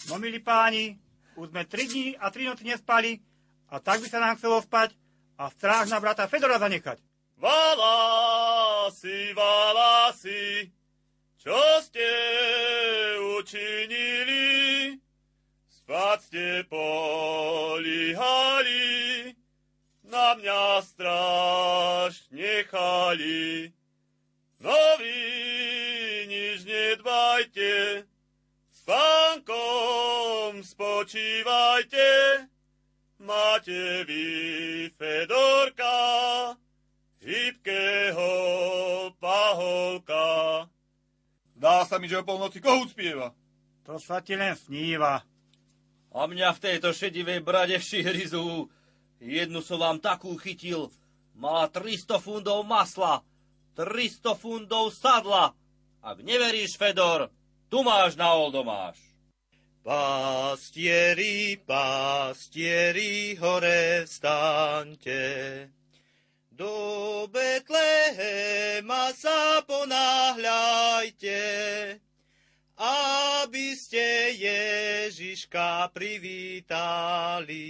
No, 0.08 0.16
milí 0.16 0.40
páni, 0.40 0.96
už 1.36 1.52
sme 1.52 1.64
tri 1.68 1.84
dní 1.88 2.16
a 2.16 2.30
tri 2.32 2.44
noci 2.48 2.64
nespali 2.64 3.20
a 3.68 3.80
tak 3.80 4.00
by 4.00 4.08
sa 4.08 4.18
nám 4.20 4.36
chcelo 4.36 4.60
spať 4.64 4.96
a 5.40 5.48
strach 5.52 5.88
na 5.88 6.00
brata 6.00 6.28
Fedora 6.28 6.58
zanechať. 6.60 6.98
Valasi, 7.40 9.32
valasi, 9.32 10.68
čo 11.40 11.56
ste 11.80 12.04
učinili? 13.40 15.00
Spať 15.72 16.18
ste 16.20 16.68
políhali, 16.68 18.12
na 20.04 20.36
mňa 20.36 20.84
straš 20.84 22.28
nechali. 22.28 23.72
No 24.60 24.76
nič 25.00 25.99
nedbajte, 26.70 28.06
s 28.70 28.78
pánkom 28.86 30.62
spočívajte, 30.62 32.06
máte 33.18 34.06
vy 34.06 34.24
Fedorka, 34.94 35.98
hybkého 37.18 38.30
paholka. 39.18 40.28
Dá 41.58 41.84
sa 41.84 41.98
mi, 41.98 42.08
že 42.08 42.22
o 42.22 42.24
polnoci 42.24 42.62
kohút 42.62 42.94
spieva. 42.94 43.34
To 43.84 43.98
sa 43.98 44.22
ti 44.22 44.38
len 44.38 44.56
sníva. 44.56 45.26
A 46.10 46.20
mňa 46.24 46.56
v 46.56 46.62
tejto 46.62 46.94
šedivej 46.94 47.44
brade 47.44 47.76
hryzú. 47.76 48.70
Jednu 49.20 49.60
som 49.60 49.76
vám 49.76 50.00
takú 50.00 50.32
chytil. 50.40 50.88
Mala 51.36 51.68
300 51.68 52.16
fundov 52.16 52.64
masla 52.64 53.20
300 53.80 54.34
fundov 54.36 54.92
sadla. 54.92 55.54
Ak 56.00 56.24
neveríš, 56.24 56.80
Fedor, 56.80 57.28
tu 57.68 57.84
máš 57.84 58.16
na 58.16 58.32
oldomáš. 58.32 58.96
Pastieri, 59.84 61.60
pastieri, 61.60 63.36
hore 63.36 64.04
vstaňte. 64.08 65.20
Do 66.52 67.24
Betlehema 67.32 69.12
sa 69.16 69.64
ponáhľajte, 69.64 71.40
aby 72.80 73.66
ste 73.76 74.36
Ježiška 74.36 75.88
privítali 75.96 77.64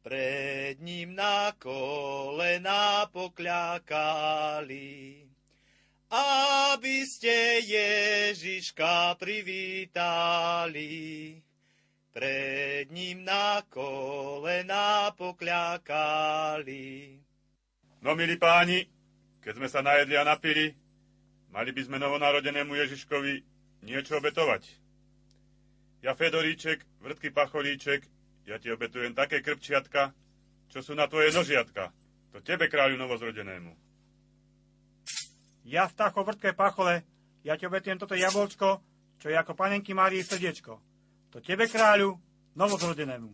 pred 0.00 0.80
ním 0.80 1.12
na 1.12 1.52
kolena 1.60 3.04
pokľakali, 3.12 4.88
aby 6.08 7.04
ste 7.04 7.60
Ježiška 7.68 9.16
privítali. 9.20 10.88
Pred 12.12 12.90
ním 12.90 13.22
na 13.28 13.62
kolena 13.68 15.12
pokľakali. 15.14 16.84
No, 18.02 18.16
milí 18.16 18.40
páni, 18.40 18.88
keď 19.44 19.52
sme 19.54 19.68
sa 19.68 19.84
najedli 19.84 20.16
a 20.16 20.24
napili, 20.24 20.74
mali 21.52 21.70
by 21.70 21.82
sme 21.84 22.00
novonarodenému 22.00 22.74
Ježiškovi 22.74 23.32
niečo 23.86 24.18
obetovať. 24.18 24.66
Ja 26.02 26.14
Fedoríček, 26.14 26.82
vrtký 27.02 27.30
pacholíček, 27.34 28.06
ja 28.46 28.56
ti 28.58 28.70
obetujem 28.70 29.12
také 29.14 29.42
krpčiatka, 29.42 30.14
čo 30.70 30.78
sú 30.80 30.94
na 30.94 31.10
tvoje 31.10 31.34
nožiatka. 31.34 31.90
To 32.32 32.40
tebe, 32.40 32.70
kráľu 32.70 32.96
novozrodenému. 32.96 33.87
Ja, 35.68 35.84
Stacho, 35.84 36.24
vrtké 36.24 36.56
pachole, 36.56 37.04
ja 37.44 37.52
ti 37.60 37.68
obetujem 37.68 38.00
toto 38.00 38.16
jablčko, 38.16 38.80
čo 39.20 39.26
je 39.28 39.36
ako 39.36 39.52
panenky 39.52 39.92
Márii 39.92 40.24
srdiečko. 40.24 40.80
To 41.28 41.44
tebe, 41.44 41.68
kráľu, 41.68 42.16
novozrodenému. 42.56 43.28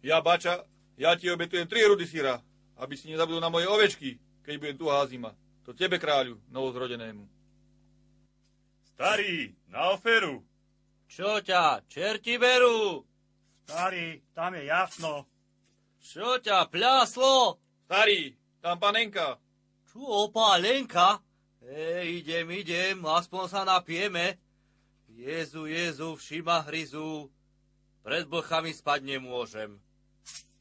Ja, 0.00 0.24
bača, 0.24 0.64
ja 0.96 1.12
ti 1.12 1.28
obetujem 1.28 1.68
tri 1.68 1.84
rudy 1.84 2.08
syra, 2.08 2.40
aby 2.80 2.96
si 2.96 3.12
nezabudol 3.12 3.44
na 3.44 3.52
moje 3.52 3.68
ovečky, 3.68 4.16
keď 4.40 4.54
budem 4.56 4.76
tu 4.80 4.88
zima. 5.12 5.36
To 5.68 5.76
tebe, 5.76 6.00
kráľu, 6.00 6.40
novozrodenému. 6.48 7.28
Starý, 8.96 9.52
na 9.68 9.92
oferu. 9.92 10.40
Čo 11.04 11.44
ťa, 11.44 11.84
čerti 11.84 12.40
berú? 12.40 13.04
Starý, 13.68 14.24
tam 14.32 14.56
je 14.56 14.64
jasno. 14.64 15.28
Čo 16.00 16.40
ťa 16.40 16.72
pľaslo? 16.72 17.60
Starý, 17.84 18.32
tam 18.64 18.80
panenka. 18.80 19.36
Čo, 19.92 20.32
panenka? 20.32 21.20
Ej, 21.68 22.24
idem, 22.24 22.48
idem, 22.50 22.96
aspoň 23.04 23.44
sa 23.44 23.60
napieme. 23.60 24.40
Jezu, 25.12 25.68
Jezu, 25.68 26.16
všima 26.16 26.64
hryzu, 26.64 27.28
pred 28.00 28.24
blchami 28.24 28.72
spať 28.72 29.04
nemôžem. 29.04 29.76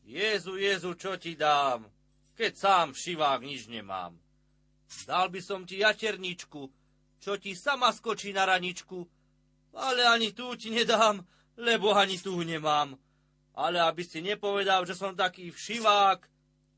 Jezu, 0.04 0.60
Jezu, 0.60 1.00
čo 1.00 1.16
ti 1.16 1.40
dám, 1.40 1.88
keď 2.36 2.52
sám 2.60 2.88
šivák 2.92 3.40
nič 3.40 3.72
nemám. 3.72 4.20
Dal 5.08 5.32
by 5.32 5.40
som 5.40 5.64
ti 5.64 5.80
jaterničku, 5.80 6.68
čo 7.24 7.40
ti 7.40 7.56
sama 7.56 7.96
skočí 7.96 8.36
na 8.36 8.44
raničku, 8.44 9.08
ale 9.80 10.04
ani 10.12 10.36
tu 10.36 10.60
ti 10.60 10.76
nedám, 10.76 11.24
lebo 11.56 11.96
ani 11.96 12.20
tu 12.20 12.36
nemám. 12.44 13.00
Ale 13.56 13.80
aby 13.80 14.04
si 14.04 14.20
nepovedal, 14.20 14.84
že 14.84 14.92
som 14.92 15.16
taký 15.16 15.56
všivák, 15.56 16.20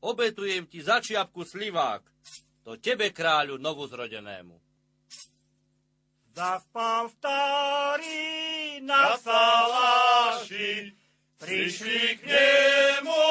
obetujem 0.06 0.70
ti 0.70 0.78
za 0.86 1.02
čiapku 1.02 1.42
slivák, 1.42 2.06
to 2.64 2.76
tebe 2.76 3.10
kráľu 3.10 3.56
novozrodenému. 3.56 4.56
Zaspal 6.30 7.10
starý 7.10 8.78
na 8.86 9.18
salaši, 9.18 10.94
prišli 11.36 12.22
k 12.22 12.30
nemu 12.30 13.24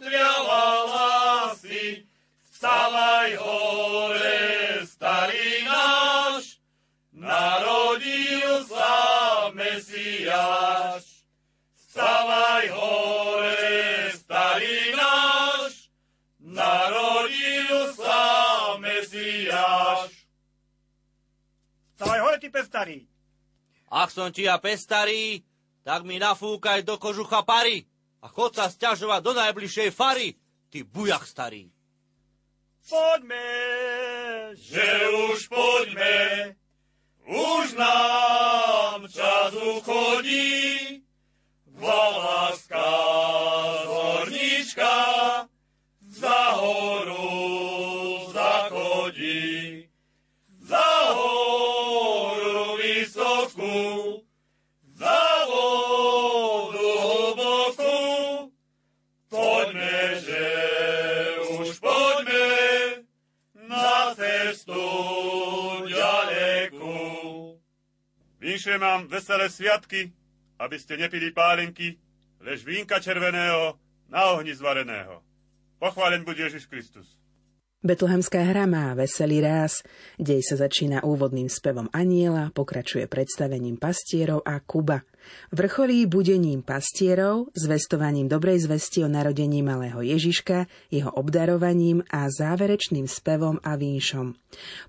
tria 0.00 0.32
hlasy. 0.48 2.08
Vstávaj 2.48 3.30
hore, 3.38 4.82
starý 4.82 5.62
náš, 5.62 6.58
narodil 7.14 8.66
sa 8.66 8.96
Mesiáš. 9.54 11.22
Vstávaj 11.78 12.66
hore, 12.74 13.27
Mesiáš. 19.58 20.10
Vstávaj 21.94 22.20
hore, 22.22 22.38
ty 22.38 22.48
pestarý. 22.50 22.98
Ak 23.90 24.14
som 24.14 24.30
ti 24.30 24.46
ja 24.46 24.54
pestarý, 24.62 25.42
tak 25.82 26.06
mi 26.06 26.20
nafúkaj 26.22 26.86
do 26.86 26.94
kožucha 27.00 27.42
pary 27.42 27.88
a 28.22 28.30
chod 28.30 28.54
sa 28.54 28.70
sťažovať 28.70 29.20
do 29.24 29.32
najbližšej 29.34 29.90
fary, 29.90 30.38
ty 30.70 30.86
bujach 30.86 31.26
starý. 31.26 31.72
Poďme, 32.88 33.48
že 34.54 34.86
už 35.28 35.50
poďme, 35.50 36.16
už 37.26 37.66
nám 37.76 39.10
čas 39.10 39.52
uchodí, 39.58 41.02
Valaska 41.78 42.86
Vinšujem 68.68 68.84
vám 68.84 69.08
veselé 69.08 69.48
sviatky, 69.48 70.12
aby 70.60 70.76
ste 70.76 71.00
nepili 71.00 71.32
pálenky, 71.32 71.96
lež 72.44 72.68
vínka 72.68 73.00
červeného 73.00 73.80
na 74.12 74.36
ohni 74.36 74.52
zvareného. 74.52 75.24
Pochválen 75.80 76.20
buď 76.20 76.36
Ježiš 76.52 76.68
Kristus. 76.68 77.16
Betlehemská 77.80 78.44
hra 78.44 78.68
má 78.68 78.92
veselý 78.92 79.40
ráz. 79.40 79.80
Dej 80.20 80.44
sa 80.44 80.60
začína 80.68 81.00
úvodným 81.00 81.48
spevom 81.48 81.88
aniela, 81.96 82.52
pokračuje 82.52 83.08
predstavením 83.08 83.80
pastierov 83.80 84.44
a 84.44 84.60
Kuba. 84.60 85.00
Vrcholí 85.52 86.04
budením 86.08 86.64
pastierov, 86.64 87.52
zvestovaním 87.54 88.28
dobrej 88.28 88.64
zvesti 88.64 89.04
o 89.04 89.08
narodení 89.08 89.60
malého 89.60 90.00
Ježiška, 90.00 90.66
jeho 90.88 91.12
obdarovaním 91.14 92.04
a 92.08 92.28
záverečným 92.28 93.04
spevom 93.04 93.60
a 93.60 93.76
vínšom. 93.76 94.34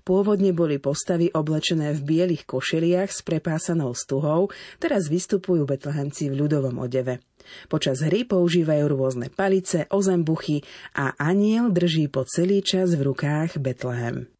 Pôvodne 0.02 0.56
boli 0.56 0.80
postavy 0.80 1.28
oblečené 1.30 1.92
v 1.92 2.00
bielých 2.00 2.48
košeliach 2.48 3.12
s 3.12 3.20
prepásanou 3.20 3.92
stuhou, 3.92 4.48
teraz 4.80 5.12
vystupujú 5.12 5.68
betlehemci 5.68 6.32
v 6.32 6.38
ľudovom 6.46 6.80
odeve. 6.80 7.20
Počas 7.68 8.04
hry 8.04 8.24
používajú 8.24 8.84
rôzne 8.88 9.28
palice, 9.32 9.88
ozembuchy 9.90 10.64
a 10.96 11.16
aniel 11.20 11.72
drží 11.72 12.08
po 12.08 12.24
celý 12.24 12.64
čas 12.64 12.96
v 12.96 13.12
rukách 13.12 13.60
Betlehem. 13.60 14.39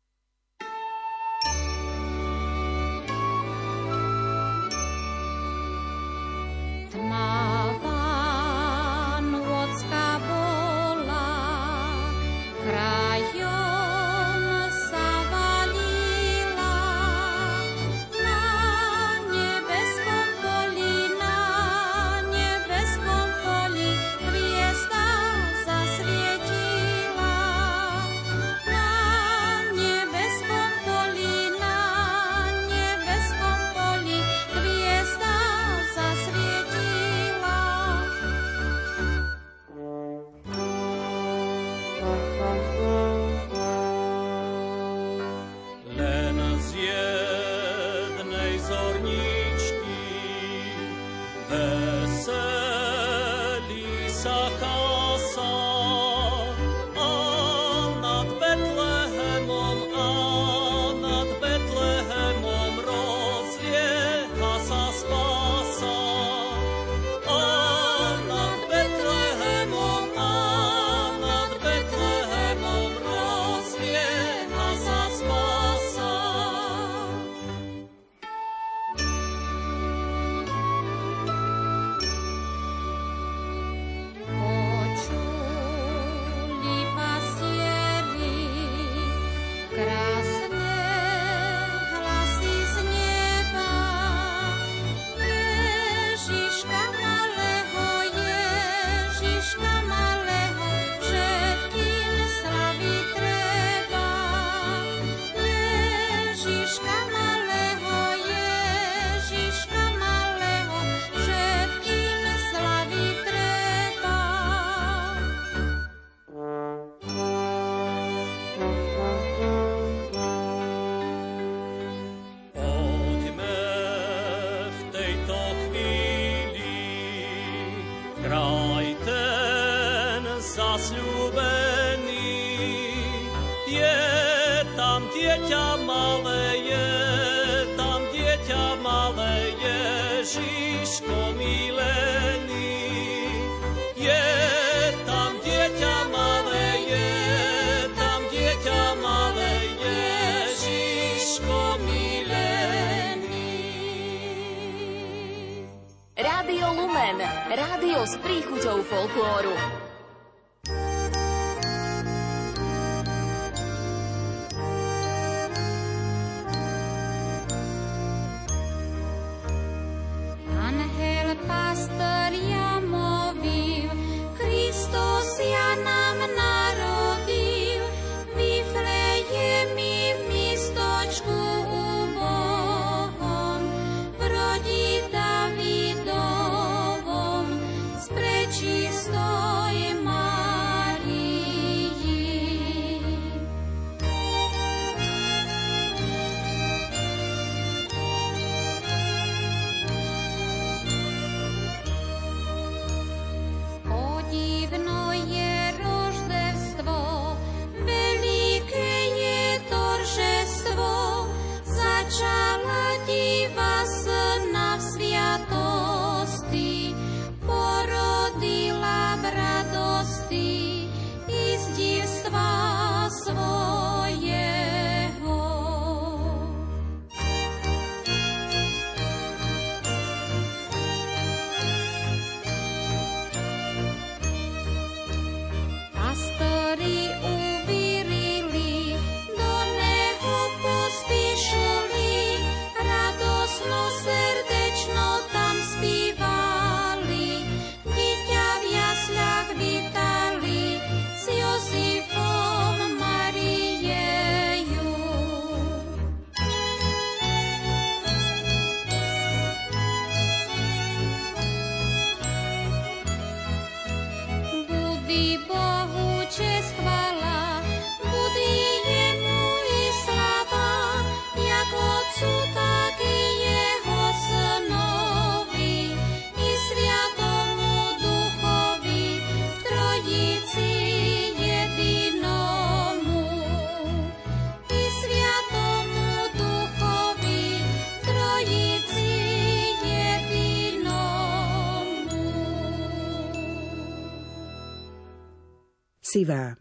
Sivá. 296.11 296.59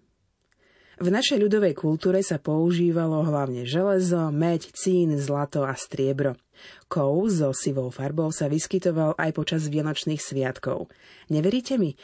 V 1.02 1.10
našej 1.10 1.42
ľudovej 1.42 1.74
kultúre 1.74 2.22
sa 2.22 2.38
používalo 2.38 3.26
hlavne 3.26 3.66
železo, 3.66 4.30
meď, 4.30 4.70
cín, 4.78 5.18
zlato 5.18 5.66
a 5.66 5.74
striebro. 5.74 6.38
Kov 6.86 7.34
so 7.34 7.50
sivou 7.50 7.90
farbou 7.90 8.30
sa 8.30 8.46
vyskytoval 8.46 9.18
aj 9.18 9.34
počas 9.34 9.66
vianočných 9.66 10.22
sviatkov. 10.22 10.94
Neveríte 11.34 11.82
mi? 11.82 11.98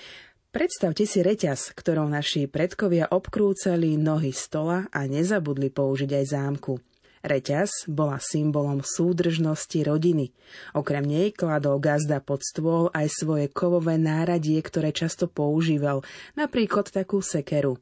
Predstavte 0.49 1.05
si 1.05 1.21
reťaz, 1.21 1.77
ktorou 1.77 2.09
naši 2.09 2.49
predkovia 2.49 3.13
obkrúcali 3.13 3.93
nohy 3.93 4.33
stola 4.33 4.89
a 4.89 5.05
nezabudli 5.05 5.69
použiť 5.69 6.09
aj 6.17 6.25
zámku. 6.25 6.81
Reťaz 7.25 7.89
bola 7.89 8.21
symbolom 8.21 8.85
súdržnosti 8.85 9.81
rodiny. 9.81 10.29
Okrem 10.77 11.01
nej 11.01 11.33
kladol 11.33 11.81
gazda 11.81 12.21
pod 12.21 12.45
stôl 12.45 12.93
aj 12.93 13.09
svoje 13.17 13.49
kovové 13.49 13.97
náradie, 13.97 14.61
ktoré 14.61 14.93
často 14.93 15.25
používal, 15.25 16.05
napríklad 16.37 16.93
takú 16.93 17.25
sekeru. 17.25 17.81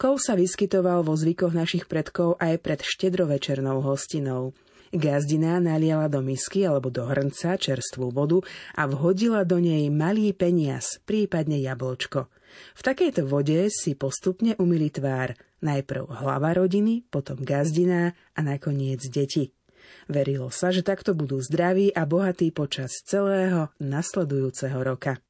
Kov 0.00 0.24
sa 0.24 0.32
vyskytoval 0.32 1.04
vo 1.04 1.12
zvykoch 1.12 1.52
našich 1.52 1.84
predkov 1.92 2.40
aj 2.40 2.56
pred 2.64 2.80
štedrovečernou 2.80 3.84
hostinou. 3.84 4.56
Gazdina 4.96 5.60
naliala 5.60 6.08
do 6.08 6.24
misky 6.24 6.64
alebo 6.64 6.88
do 6.88 7.04
hrnca 7.04 7.60
čerstvú 7.60 8.08
vodu 8.08 8.40
a 8.74 8.88
vhodila 8.88 9.44
do 9.44 9.60
nej 9.60 9.92
malý 9.92 10.32
peniaz, 10.32 11.04
prípadne 11.04 11.60
jablčko. 11.60 12.32
V 12.74 12.80
takejto 12.80 13.28
vode 13.28 13.68
si 13.68 13.92
postupne 13.92 14.56
umili 14.58 14.88
tvár, 14.90 15.36
najprv 15.60 16.08
hlava 16.10 16.56
rodiny, 16.56 17.06
potom 17.08 17.40
gazdina 17.40 18.12
a 18.36 18.40
nakoniec 18.40 19.00
deti. 19.08 19.52
Verilo 20.10 20.52
sa, 20.52 20.68
že 20.74 20.84
takto 20.84 21.16
budú 21.16 21.40
zdraví 21.40 21.90
a 21.94 22.04
bohatí 22.04 22.52
počas 22.52 23.00
celého 23.04 23.72
nasledujúceho 23.80 24.76
roka. 24.80 25.20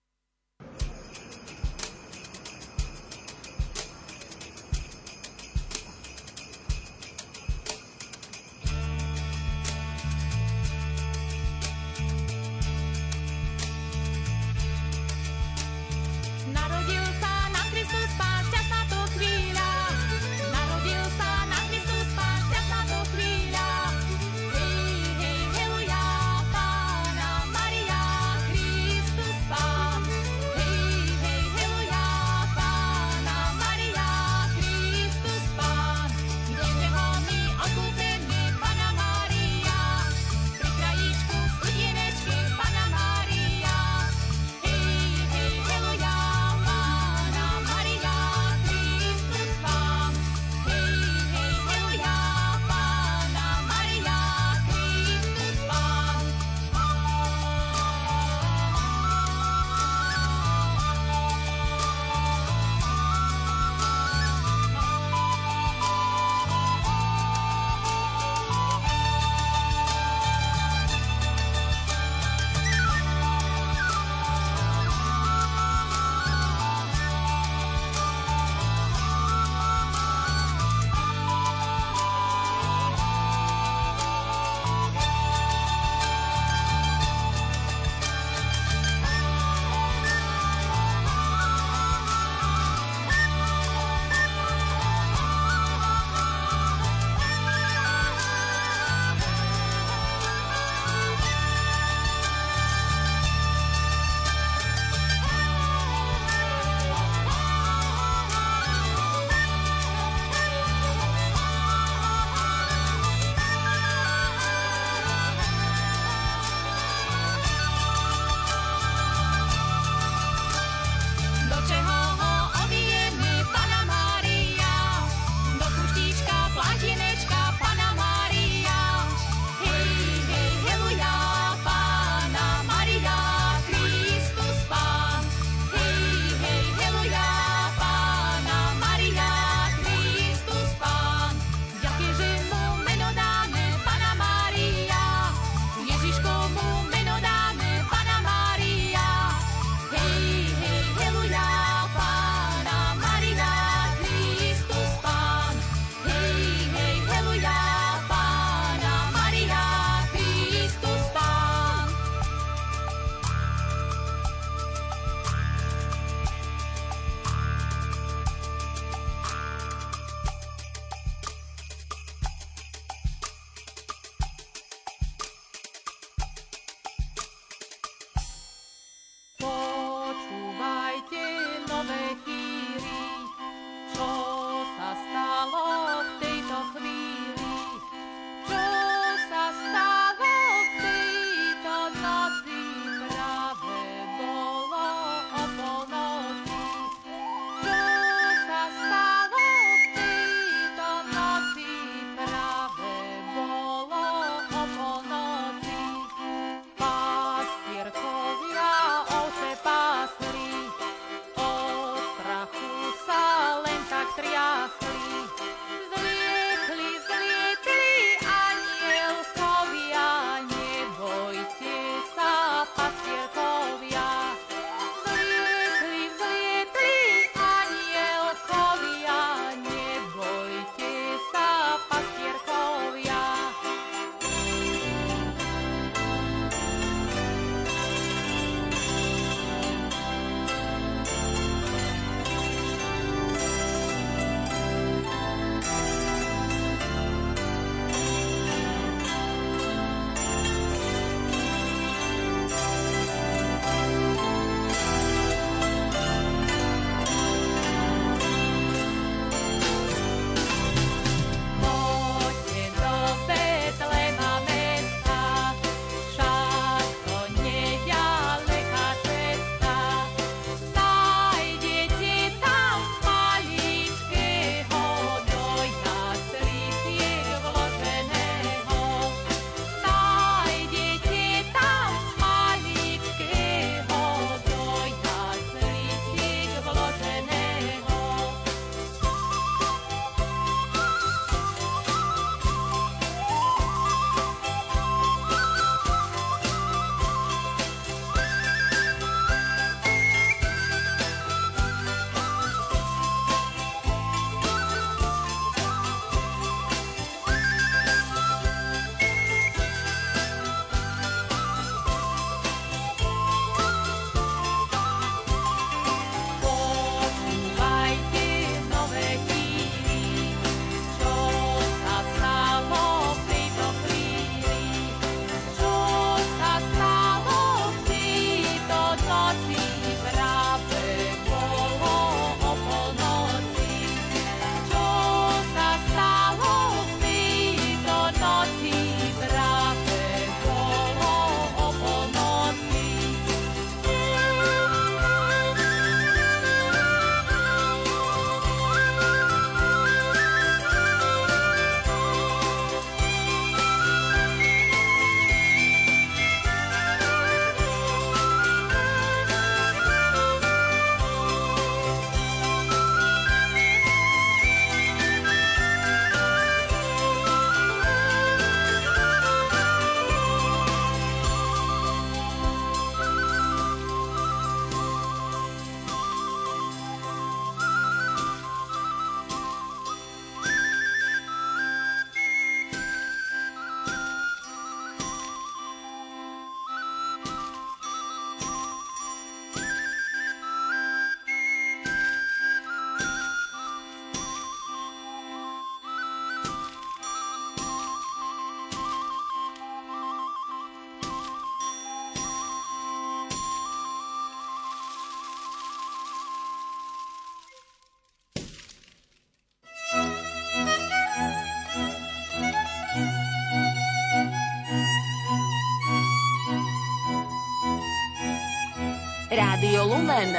Rádio 419.30 419.86
Lumen. 419.86 420.34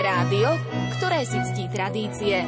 Rádio, 0.00 0.56
ktoré 0.96 1.28
si 1.28 1.36
ctí 1.44 1.68
tradície. 1.68 2.40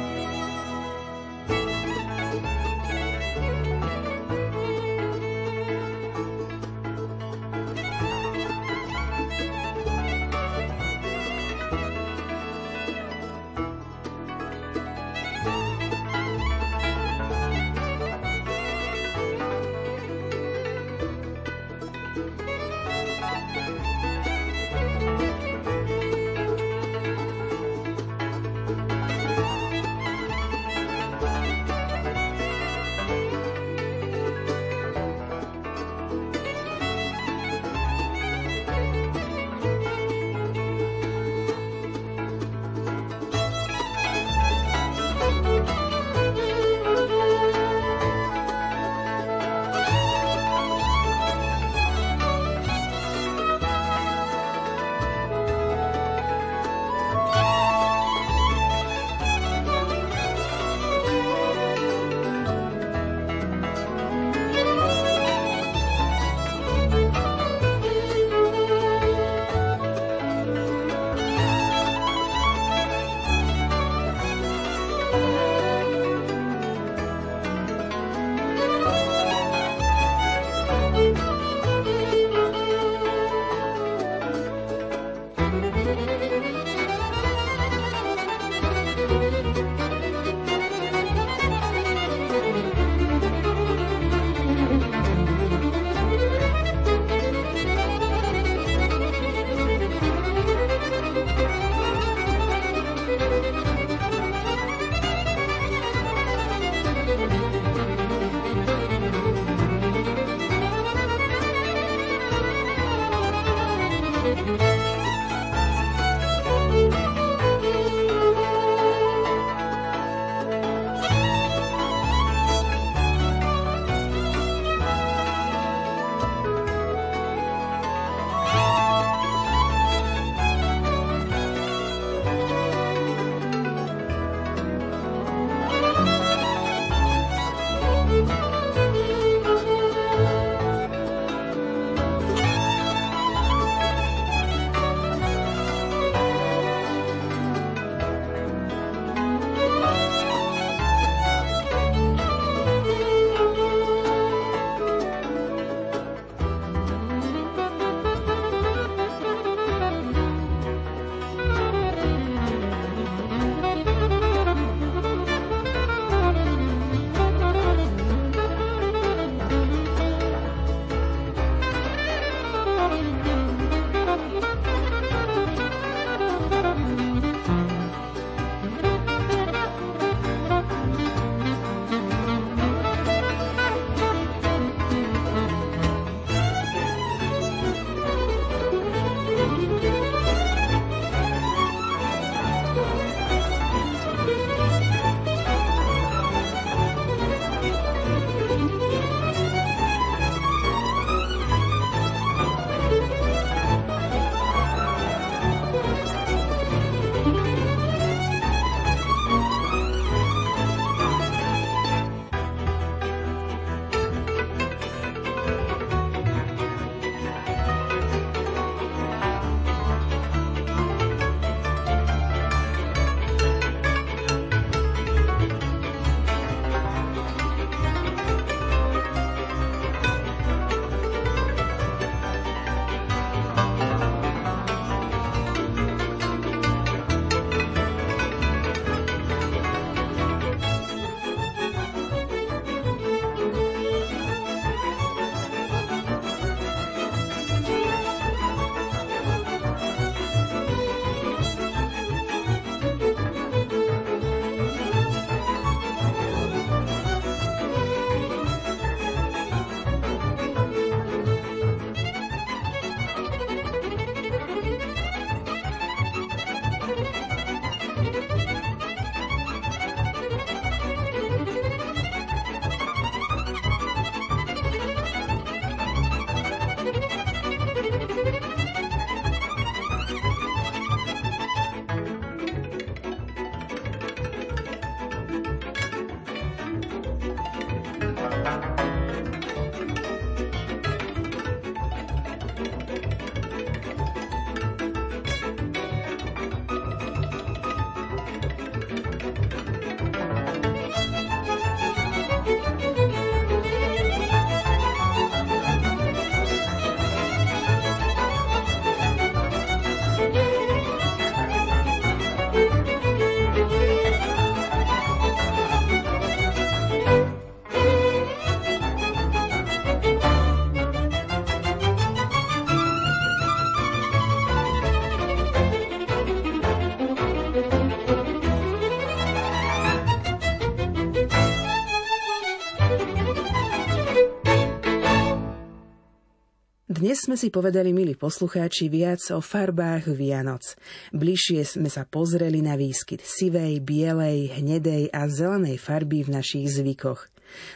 Dnes 337.09 337.25
sme 337.25 337.41
si 337.41 337.49
povedali, 337.49 337.89
milí 337.89 338.13
poslucháči, 338.13 338.85
viac 338.85 339.17
o 339.33 339.41
farbách 339.41 340.13
Vianoc. 340.13 340.77
Bližšie 341.09 341.65
sme 341.65 341.89
sa 341.89 342.05
pozreli 342.05 342.61
na 342.61 342.77
výskyt 342.77 343.25
sivej, 343.25 343.81
bielej, 343.81 344.53
hnedej 344.61 345.09
a 345.09 345.25
zelenej 345.25 345.81
farby 345.81 346.21
v 346.21 346.37
našich 346.37 346.69
zvykoch. 346.69 347.25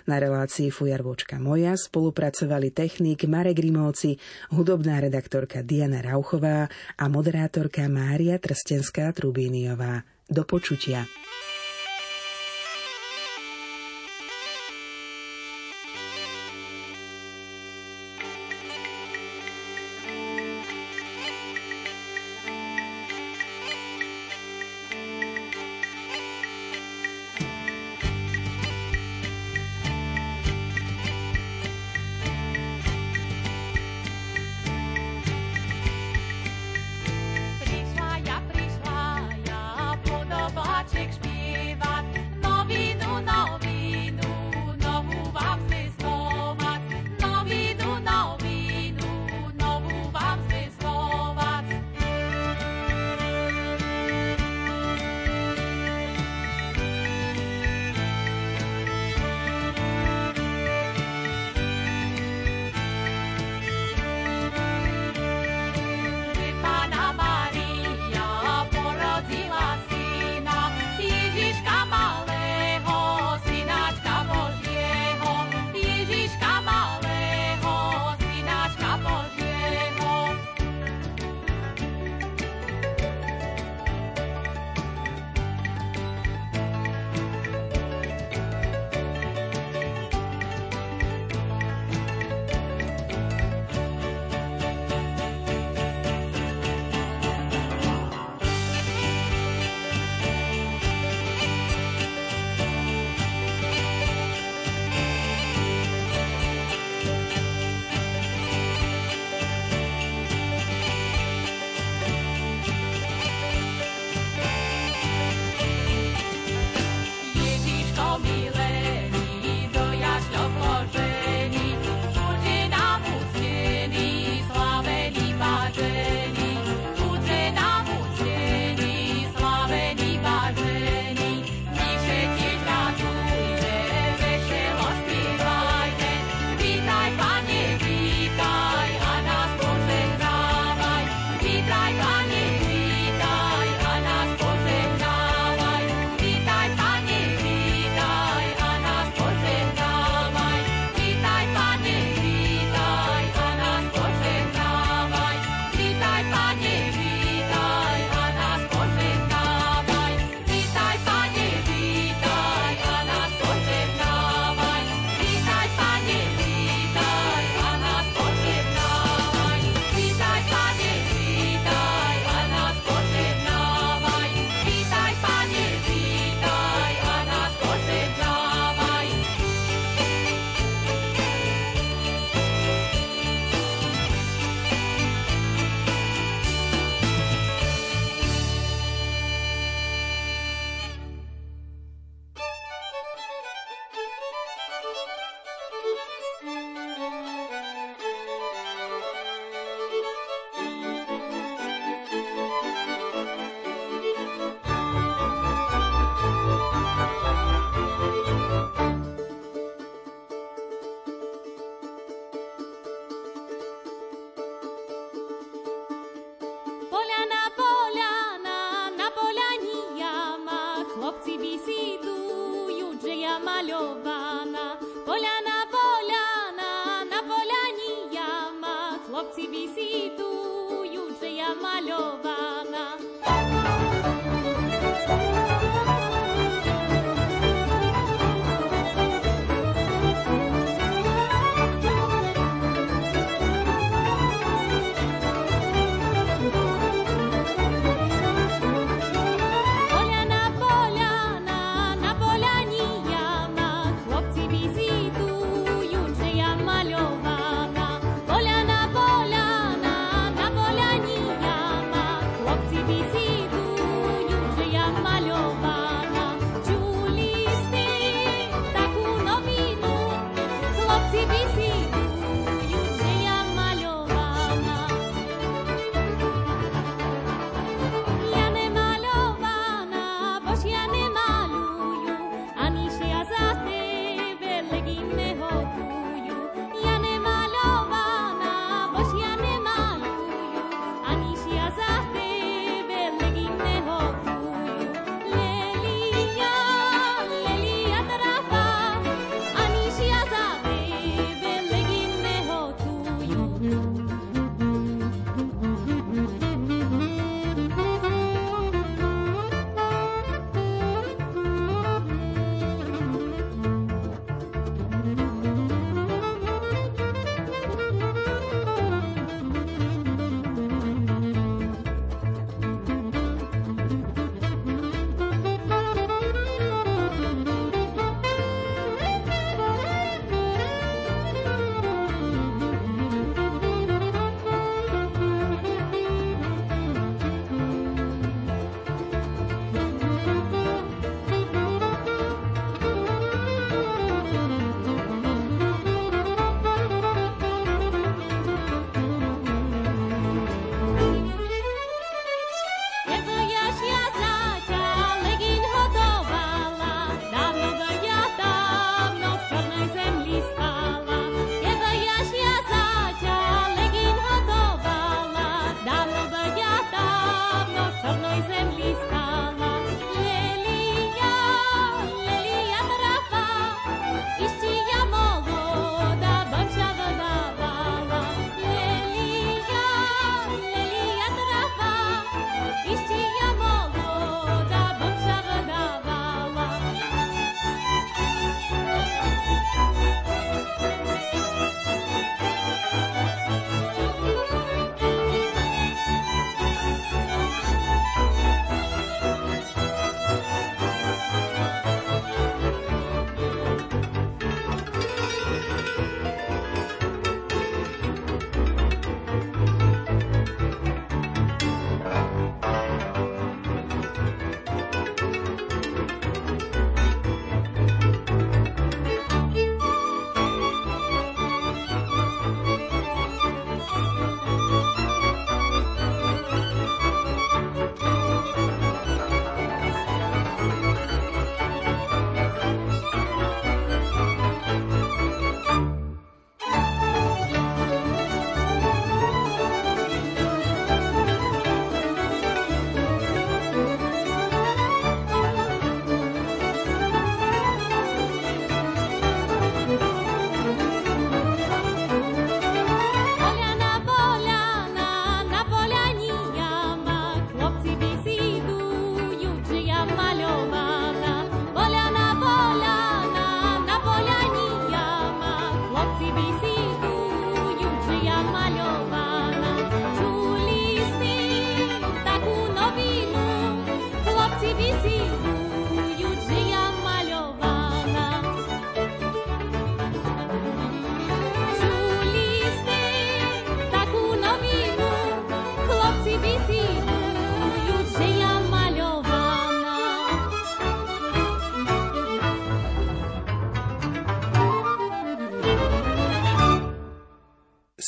Na 0.06 0.22
relácii 0.22 0.70
Fujarvočka 0.70 1.42
moja 1.42 1.74
spolupracovali 1.74 2.70
technik 2.78 3.26
Marek 3.26 3.58
Grimovci, 3.58 4.22
hudobná 4.54 5.02
redaktorka 5.02 5.66
Diana 5.66 6.06
Rauchová 6.06 6.70
a 6.94 7.06
moderátorka 7.10 7.90
Mária 7.90 8.38
Trstenská-Trubíniová. 8.38 10.06
Do 10.30 10.46
počutia. 10.46 11.10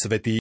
Svetý 0.05 0.33